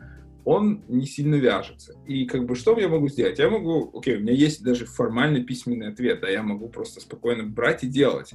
он 0.46 0.84
не 0.86 1.06
сильно 1.06 1.34
вяжется. 1.34 1.94
И 2.06 2.24
как 2.24 2.46
бы 2.46 2.54
что 2.54 2.78
я 2.78 2.88
могу 2.88 3.08
сделать? 3.08 3.40
Я 3.40 3.50
могу, 3.50 3.90
окей, 3.98 4.16
у 4.16 4.20
меня 4.20 4.32
есть 4.32 4.62
даже 4.62 4.86
формальный 4.86 5.42
письменный 5.42 5.88
ответ, 5.88 6.22
а 6.22 6.30
я 6.30 6.44
могу 6.44 6.68
просто 6.68 7.00
спокойно 7.00 7.42
брать 7.42 7.82
и 7.82 7.88
делать. 7.88 8.30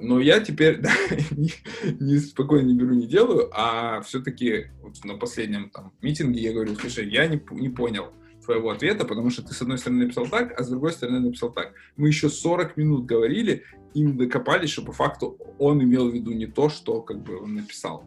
Но 0.00 0.20
я 0.20 0.40
теперь 0.40 0.78
да, 0.80 0.90
не, 1.30 1.52
не 2.00 2.16
спокойно 2.16 2.68
не 2.68 2.74
беру, 2.74 2.94
не 2.94 3.06
делаю, 3.06 3.50
а 3.52 4.00
все-таки 4.00 4.68
вот 4.80 5.04
на 5.04 5.18
последнем 5.18 5.68
там, 5.68 5.92
митинге 6.00 6.40
я 6.40 6.54
говорю, 6.54 6.74
слушай, 6.76 7.06
я 7.06 7.26
не, 7.26 7.42
не 7.50 7.68
понял, 7.68 8.06
твоего 8.42 8.70
ответа, 8.70 9.04
потому 9.04 9.28
что 9.28 9.42
ты 9.42 9.52
с 9.52 9.60
одной 9.60 9.76
стороны 9.76 10.04
написал 10.04 10.26
так, 10.28 10.58
а 10.58 10.64
с 10.64 10.68
другой 10.70 10.92
стороны 10.92 11.20
написал 11.20 11.52
так. 11.52 11.74
Мы 11.98 12.08
еще 12.08 12.30
40 12.30 12.78
минут 12.78 13.04
говорили 13.04 13.64
и 13.92 14.02
докопались, 14.06 14.70
что 14.70 14.82
по 14.82 14.92
факту 14.92 15.36
он 15.58 15.82
имел 15.82 16.08
в 16.08 16.14
виду 16.14 16.32
не 16.32 16.46
то, 16.46 16.70
что 16.70 17.02
как 17.02 17.22
бы 17.22 17.38
он 17.38 17.54
написал. 17.56 18.04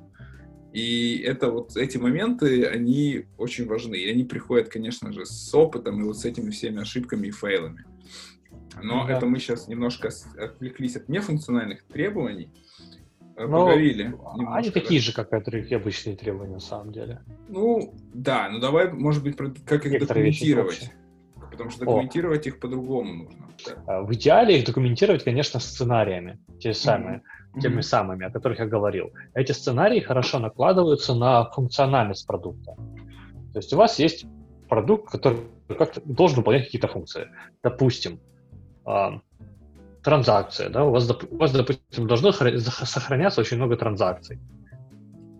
И 0.73 1.17
это 1.17 1.51
вот 1.51 1.75
эти 1.75 1.97
моменты, 1.97 2.65
они 2.65 3.25
очень 3.37 3.67
важны. 3.67 3.95
И 3.95 4.09
они 4.09 4.23
приходят, 4.23 4.69
конечно 4.69 5.11
же, 5.11 5.25
с 5.25 5.53
опытом 5.53 5.99
и 6.01 6.03
вот 6.03 6.17
с 6.17 6.25
этими 6.25 6.49
всеми 6.49 6.81
ошибками 6.81 7.27
и 7.27 7.31
фейлами. 7.31 7.85
Но 8.81 9.05
да. 9.05 9.17
это 9.17 9.25
мы 9.25 9.39
сейчас 9.39 9.67
немножко 9.67 10.09
отвлеклись 10.37 10.95
от 10.95 11.09
нефункциональных 11.09 11.83
требований. 11.83 12.49
Э, 13.35 13.47
Но 13.47 13.65
поговорили. 13.65 14.05
Немножко, 14.05 14.55
они 14.55 14.69
такие 14.69 15.01
же, 15.01 15.13
как 15.13 15.31
и 15.33 15.73
обычные 15.73 16.15
требования, 16.15 16.53
на 16.53 16.59
самом 16.59 16.91
деле. 16.91 17.21
Ну, 17.49 17.93
да, 18.13 18.49
ну 18.49 18.59
давай, 18.59 18.91
может 18.91 19.23
быть, 19.23 19.35
как 19.35 19.85
их 19.85 19.91
Некоторые 19.91 20.31
документировать. 20.31 20.91
Потому 21.51 21.69
что 21.69 21.81
документировать 21.81 22.45
О. 22.45 22.49
их 22.49 22.59
по-другому 22.59 23.25
нужно. 23.25 23.47
Да. 23.65 23.83
А, 23.87 24.01
в 24.03 24.13
идеале 24.13 24.59
их 24.59 24.65
документировать, 24.65 25.23
конечно, 25.23 25.59
сценариями, 25.59 26.39
те 26.59 26.73
самые, 26.73 27.17
mm-hmm. 27.17 27.40
Теми 27.59 27.79
mm-hmm. 27.79 27.81
самыми, 27.81 28.25
о 28.25 28.31
которых 28.31 28.59
я 28.59 28.65
говорил. 28.65 29.11
Эти 29.33 29.51
сценарии 29.51 29.99
хорошо 29.99 30.39
накладываются 30.39 31.13
на 31.13 31.45
функциональность 31.51 32.25
продукта. 32.27 32.75
То 33.53 33.59
есть 33.59 33.73
у 33.73 33.77
вас 33.77 33.99
есть 33.99 34.25
продукт, 34.69 35.11
который 35.11 35.39
как 35.67 35.93
должен 36.05 36.37
выполнять 36.37 36.65
какие-то 36.65 36.87
функции. 36.87 37.27
Допустим, 37.63 38.19
а, 38.85 39.19
транзакция, 40.03 40.69
да, 40.69 40.85
у 40.85 40.91
вас, 40.91 41.09
у 41.09 41.37
вас, 41.37 41.51
допустим, 41.51 42.07
должно 42.07 42.31
сохраняться 42.31 43.41
очень 43.41 43.57
много 43.57 43.75
транзакций. 43.75 44.39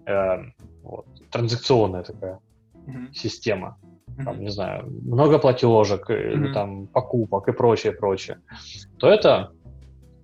Э, 0.05 0.37
вот, 0.83 1.05
транзакционная 1.31 2.03
такая 2.03 2.39
mm-hmm. 2.85 3.13
система. 3.13 3.77
Там, 4.23 4.41
не 4.41 4.49
знаю, 4.49 4.91
много 5.03 5.39
платежек, 5.39 6.09
mm-hmm. 6.09 6.33
или 6.33 6.53
там 6.53 6.87
покупок 6.87 7.47
и 7.47 7.53
прочее, 7.53 7.93
прочее. 7.93 8.41
То 8.99 9.07
это 9.07 9.51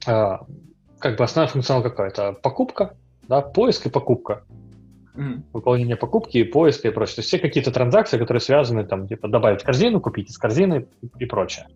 э, 0.05 0.37
как 0.99 1.17
бы 1.17 1.23
основная 1.23 1.51
функционал 1.51 1.83
какая-то 1.83 2.33
покупка, 2.33 2.95
да, 3.27 3.41
поиск 3.41 3.85
и 3.87 3.89
покупка. 3.89 4.43
Mm-hmm. 5.15 5.41
Выполнение 5.53 5.95
покупки, 5.95 6.43
поиска 6.43 6.87
и 6.87 6.91
прочее. 6.91 7.15
То 7.15 7.19
есть 7.19 7.29
все 7.29 7.39
какие-то 7.39 7.71
транзакции, 7.71 8.17
которые 8.17 8.41
связаны, 8.41 8.85
там, 8.85 9.07
типа, 9.07 9.27
добавить 9.27 9.61
в 9.61 9.65
корзину, 9.65 9.99
купить 9.99 10.29
из 10.29 10.37
корзины 10.37 10.87
и, 11.01 11.09
и 11.23 11.25
прочее. 11.25 11.67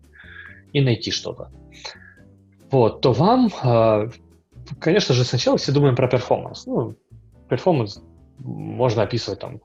И 0.72 0.80
найти 0.80 1.10
что-то 1.10 1.50
вот, 2.72 3.02
то 3.02 3.12
вам, 3.12 3.50
а, 3.62 4.08
конечно 4.80 5.14
же, 5.14 5.24
сначала 5.24 5.58
все 5.58 5.72
думаем 5.72 5.94
про 5.94 6.08
performance. 6.08 6.66
Ну, 6.66 6.96
performance 7.48 8.02
можно 8.38 9.02
описывать 9.02 9.38
там 9.38 9.60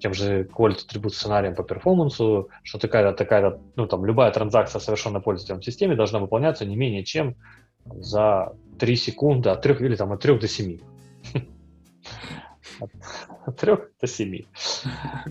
тем 0.00 0.12
же 0.12 0.42
quality 0.42 0.84
attribute 0.84 1.14
сценарием 1.14 1.54
по 1.54 1.62
performance 1.62 2.31
-у, 2.31 2.50
что 2.62 2.78
такая-то, 2.78 3.16
такая-то, 3.16 3.60
ну, 3.76 3.86
там, 3.86 4.04
любая 4.04 4.30
транзакция, 4.30 4.80
совершенная 4.80 5.22
пользователем 5.22 5.60
в 5.60 5.64
системе, 5.64 5.94
должна 5.94 6.18
выполняться 6.18 6.66
не 6.66 6.76
менее 6.76 7.04
чем 7.04 7.36
за 7.86 8.52
3 8.78 8.96
секунды 8.96 9.50
от 9.50 9.62
3 9.62 9.74
или 9.86 9.96
там 9.96 10.12
от 10.12 10.22
3 10.22 10.38
до 10.38 10.48
7. 10.48 10.78
От 13.46 13.56
3 13.56 13.76
до 14.00 14.06
7. 14.06 14.42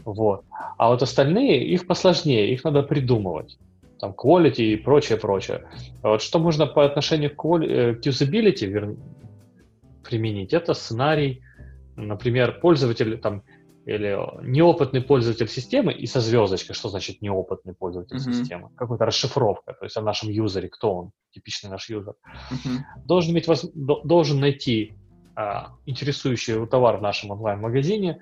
Вот. 0.05 0.45
А 0.77 0.89
вот 0.89 1.01
остальные, 1.01 1.67
их 1.67 1.85
посложнее, 1.85 2.51
их 2.51 2.63
надо 2.63 2.83
придумывать 2.83 3.57
там 3.99 4.11
quality 4.11 4.73
и 4.73 4.75
прочее, 4.75 5.17
прочее. 5.17 5.65
Вот 6.01 6.21
что 6.21 6.39
можно 6.39 6.67
по 6.67 6.85
отношению 6.85 7.35
к, 7.35 7.45
э, 7.45 7.95
к 7.95 8.05
usability 8.05 8.65
вер... 8.65 8.95
применить? 10.03 10.53
Это 10.53 10.73
сценарий, 10.73 11.41
например, 11.95 12.59
пользователь 12.59 13.17
там 13.17 13.43
или 13.85 14.17
неопытный 14.43 15.01
пользователь 15.01 15.47
системы 15.47 15.93
и 15.93 16.07
со 16.07 16.19
звездочкой, 16.19 16.75
что 16.75 16.89
значит 16.89 17.21
неопытный 17.21 17.75
пользователь 17.75 18.17
mm-hmm. 18.17 18.33
системы? 18.33 18.69
Какая-то 18.75 19.05
расшифровка, 19.05 19.73
то 19.73 19.85
есть 19.85 19.95
о 19.95 20.01
нашем 20.01 20.29
юзере, 20.29 20.69
кто 20.69 20.95
он, 20.95 21.11
типичный 21.31 21.69
наш 21.69 21.89
юзер. 21.89 22.15
Mm-hmm. 22.51 22.79
Должен, 23.05 23.33
иметь, 23.33 23.47
должен 23.75 24.39
найти 24.39 24.95
а, 25.35 25.75
интересующий 25.85 26.65
товар 26.65 26.97
в 26.97 27.03
нашем 27.03 27.29
онлайн-магазине, 27.31 28.19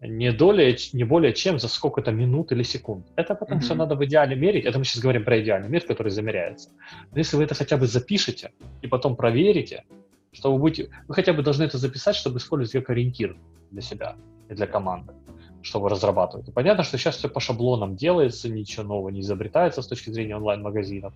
не, 0.00 0.32
доля, 0.32 0.76
не 0.92 1.04
более 1.04 1.32
чем 1.32 1.58
за 1.58 1.68
сколько-то 1.68 2.12
минут 2.12 2.52
или 2.52 2.62
секунд. 2.62 3.06
Это 3.16 3.34
потом 3.34 3.58
mm-hmm. 3.58 3.62
все 3.62 3.74
надо 3.74 3.94
в 3.94 4.04
идеале 4.04 4.36
мерить. 4.36 4.66
Это 4.66 4.78
мы 4.78 4.84
сейчас 4.84 5.02
говорим 5.02 5.24
про 5.24 5.40
идеальный 5.40 5.68
мир, 5.70 5.82
который 5.86 6.10
замеряется. 6.10 6.70
Но 7.10 7.18
если 7.18 7.36
вы 7.38 7.44
это 7.44 7.54
хотя 7.54 7.78
бы 7.78 7.86
запишете 7.86 8.52
и 8.82 8.86
потом 8.86 9.16
проверите, 9.16 9.84
что 10.32 10.52
вы 10.52 10.58
будете... 10.58 10.90
Вы 11.08 11.14
хотя 11.14 11.32
бы 11.32 11.42
должны 11.42 11.64
это 11.64 11.78
записать, 11.78 12.16
чтобы 12.16 12.38
использовать 12.38 12.72
как 12.72 12.90
ориентир 12.90 13.36
для 13.70 13.80
себя 13.80 14.16
и 14.50 14.54
для 14.54 14.66
команды, 14.66 15.14
что 15.62 15.80
вы 15.80 15.88
разрабатываете. 15.88 16.52
Понятно, 16.52 16.84
что 16.84 16.98
сейчас 16.98 17.16
все 17.16 17.28
по 17.28 17.40
шаблонам 17.40 17.96
делается, 17.96 18.48
ничего 18.48 18.84
нового 18.84 19.08
не 19.10 19.20
изобретается 19.20 19.80
с 19.80 19.86
точки 19.86 20.10
зрения 20.10 20.36
онлайн-магазинов. 20.36 21.14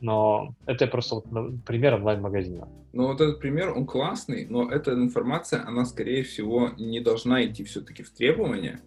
Но 0.00 0.54
это 0.66 0.86
просто 0.86 1.16
вот 1.16 1.30
ну, 1.30 1.58
пример 1.64 1.94
онлайн-магазина. 1.94 2.68
Ну, 2.92 3.06
вот 3.08 3.20
этот 3.20 3.40
пример, 3.40 3.72
он 3.76 3.86
классный, 3.86 4.46
но 4.48 4.70
эта 4.70 4.92
информация, 4.92 5.66
она, 5.66 5.84
скорее 5.84 6.22
всего, 6.22 6.70
не 6.78 7.00
должна 7.00 7.44
идти 7.44 7.64
все-таки 7.64 8.02
в 8.02 8.10
требования, 8.10 8.80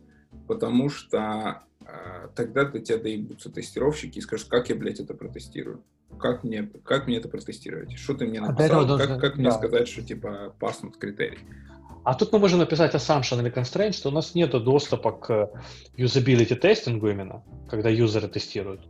потому 0.48 0.90
что 0.90 1.64
э, 1.82 2.30
тогда 2.36 2.66
до 2.66 2.80
тебя 2.80 2.98
доебутся 2.98 3.52
тестировщики 3.52 4.20
и 4.20 4.22
скажут, 4.22 4.50
как 4.50 4.70
я, 4.70 4.76
блядь, 4.76 5.00
это 5.00 5.14
протестирую. 5.14 5.84
Как 6.20 6.44
мне, 6.44 6.70
как 6.84 7.08
мне 7.08 7.18
это 7.18 7.30
протестировать? 7.30 7.98
Что 7.98 8.16
ты 8.16 8.26
мне 8.26 8.42
написал? 8.42 8.98
Как, 8.98 9.22
как 9.22 9.36
да. 9.36 9.42
мне 9.42 9.52
сказать, 9.52 9.88
что, 9.88 10.02
типа, 10.02 10.56
паснут 10.60 10.98
критерий? 10.98 11.40
А 12.10 12.16
тут 12.16 12.34
мы 12.34 12.40
можем 12.40 12.58
написать 12.58 12.96
assumption 12.96 13.40
или 13.40 13.52
constraint, 13.52 13.92
что 13.92 14.10
у 14.10 14.12
нас 14.12 14.34
нет 14.34 14.50
доступа 14.50 15.12
к 15.12 15.52
юзабилити 15.96 16.56
тестингу 16.56 17.08
именно, 17.08 17.44
когда 17.70 17.90
юзеры 17.90 18.28
тестируют. 18.28 18.82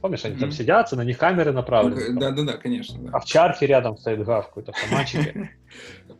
Помнишь, 0.00 0.24
они 0.24 0.36
mm-hmm. 0.36 0.40
там 0.40 0.52
сидят, 0.52 0.92
на 0.92 1.02
них 1.02 1.18
камеры 1.18 1.50
направлены. 1.50 2.10
Ну, 2.10 2.20
да, 2.20 2.30
да, 2.30 2.42
да, 2.44 2.52
конечно. 2.52 2.96
Да. 3.00 3.10
А 3.14 3.18
в 3.18 3.24
чарке 3.24 3.66
рядом 3.66 3.96
стоит 3.96 4.24
гавкают 4.24 4.68
автоматчики. 4.68 5.50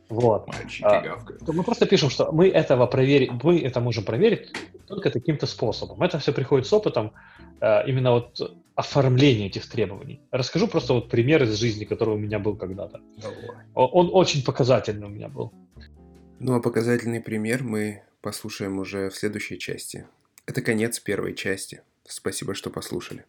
Вот. 0.08 0.48
А, 0.82 1.18
мы 1.46 1.62
просто 1.62 1.86
пишем, 1.86 2.10
что 2.10 2.32
мы 2.32 2.48
этого 2.48 2.86
проверить, 2.86 3.30
мы 3.40 3.60
это 3.60 3.78
можем 3.78 4.02
проверить 4.02 4.52
только 4.88 5.10
таким-то 5.10 5.46
способом. 5.46 6.02
Это 6.02 6.18
все 6.18 6.32
приходит 6.32 6.66
с 6.66 6.72
опытом 6.72 7.12
э, 7.60 7.88
именно 7.88 8.10
вот 8.10 8.58
оформления 8.74 9.46
этих 9.46 9.70
требований. 9.70 10.22
Расскажу 10.32 10.66
просто 10.66 10.94
вот 10.94 11.08
пример 11.08 11.44
из 11.44 11.56
жизни, 11.56 11.84
который 11.84 12.14
у 12.14 12.18
меня 12.18 12.40
был 12.40 12.56
когда-то. 12.56 13.00
Он 13.74 14.10
очень 14.12 14.42
показательный 14.42 15.06
у 15.06 15.10
меня 15.10 15.28
был. 15.28 15.52
Ну 16.40 16.54
а 16.54 16.60
показательный 16.60 17.20
пример 17.20 17.64
мы 17.64 18.02
послушаем 18.20 18.78
уже 18.78 19.10
в 19.10 19.16
следующей 19.16 19.58
части. 19.58 20.06
Это 20.46 20.62
конец 20.62 21.00
первой 21.00 21.34
части. 21.34 21.82
Спасибо, 22.06 22.54
что 22.54 22.70
послушали. 22.70 23.24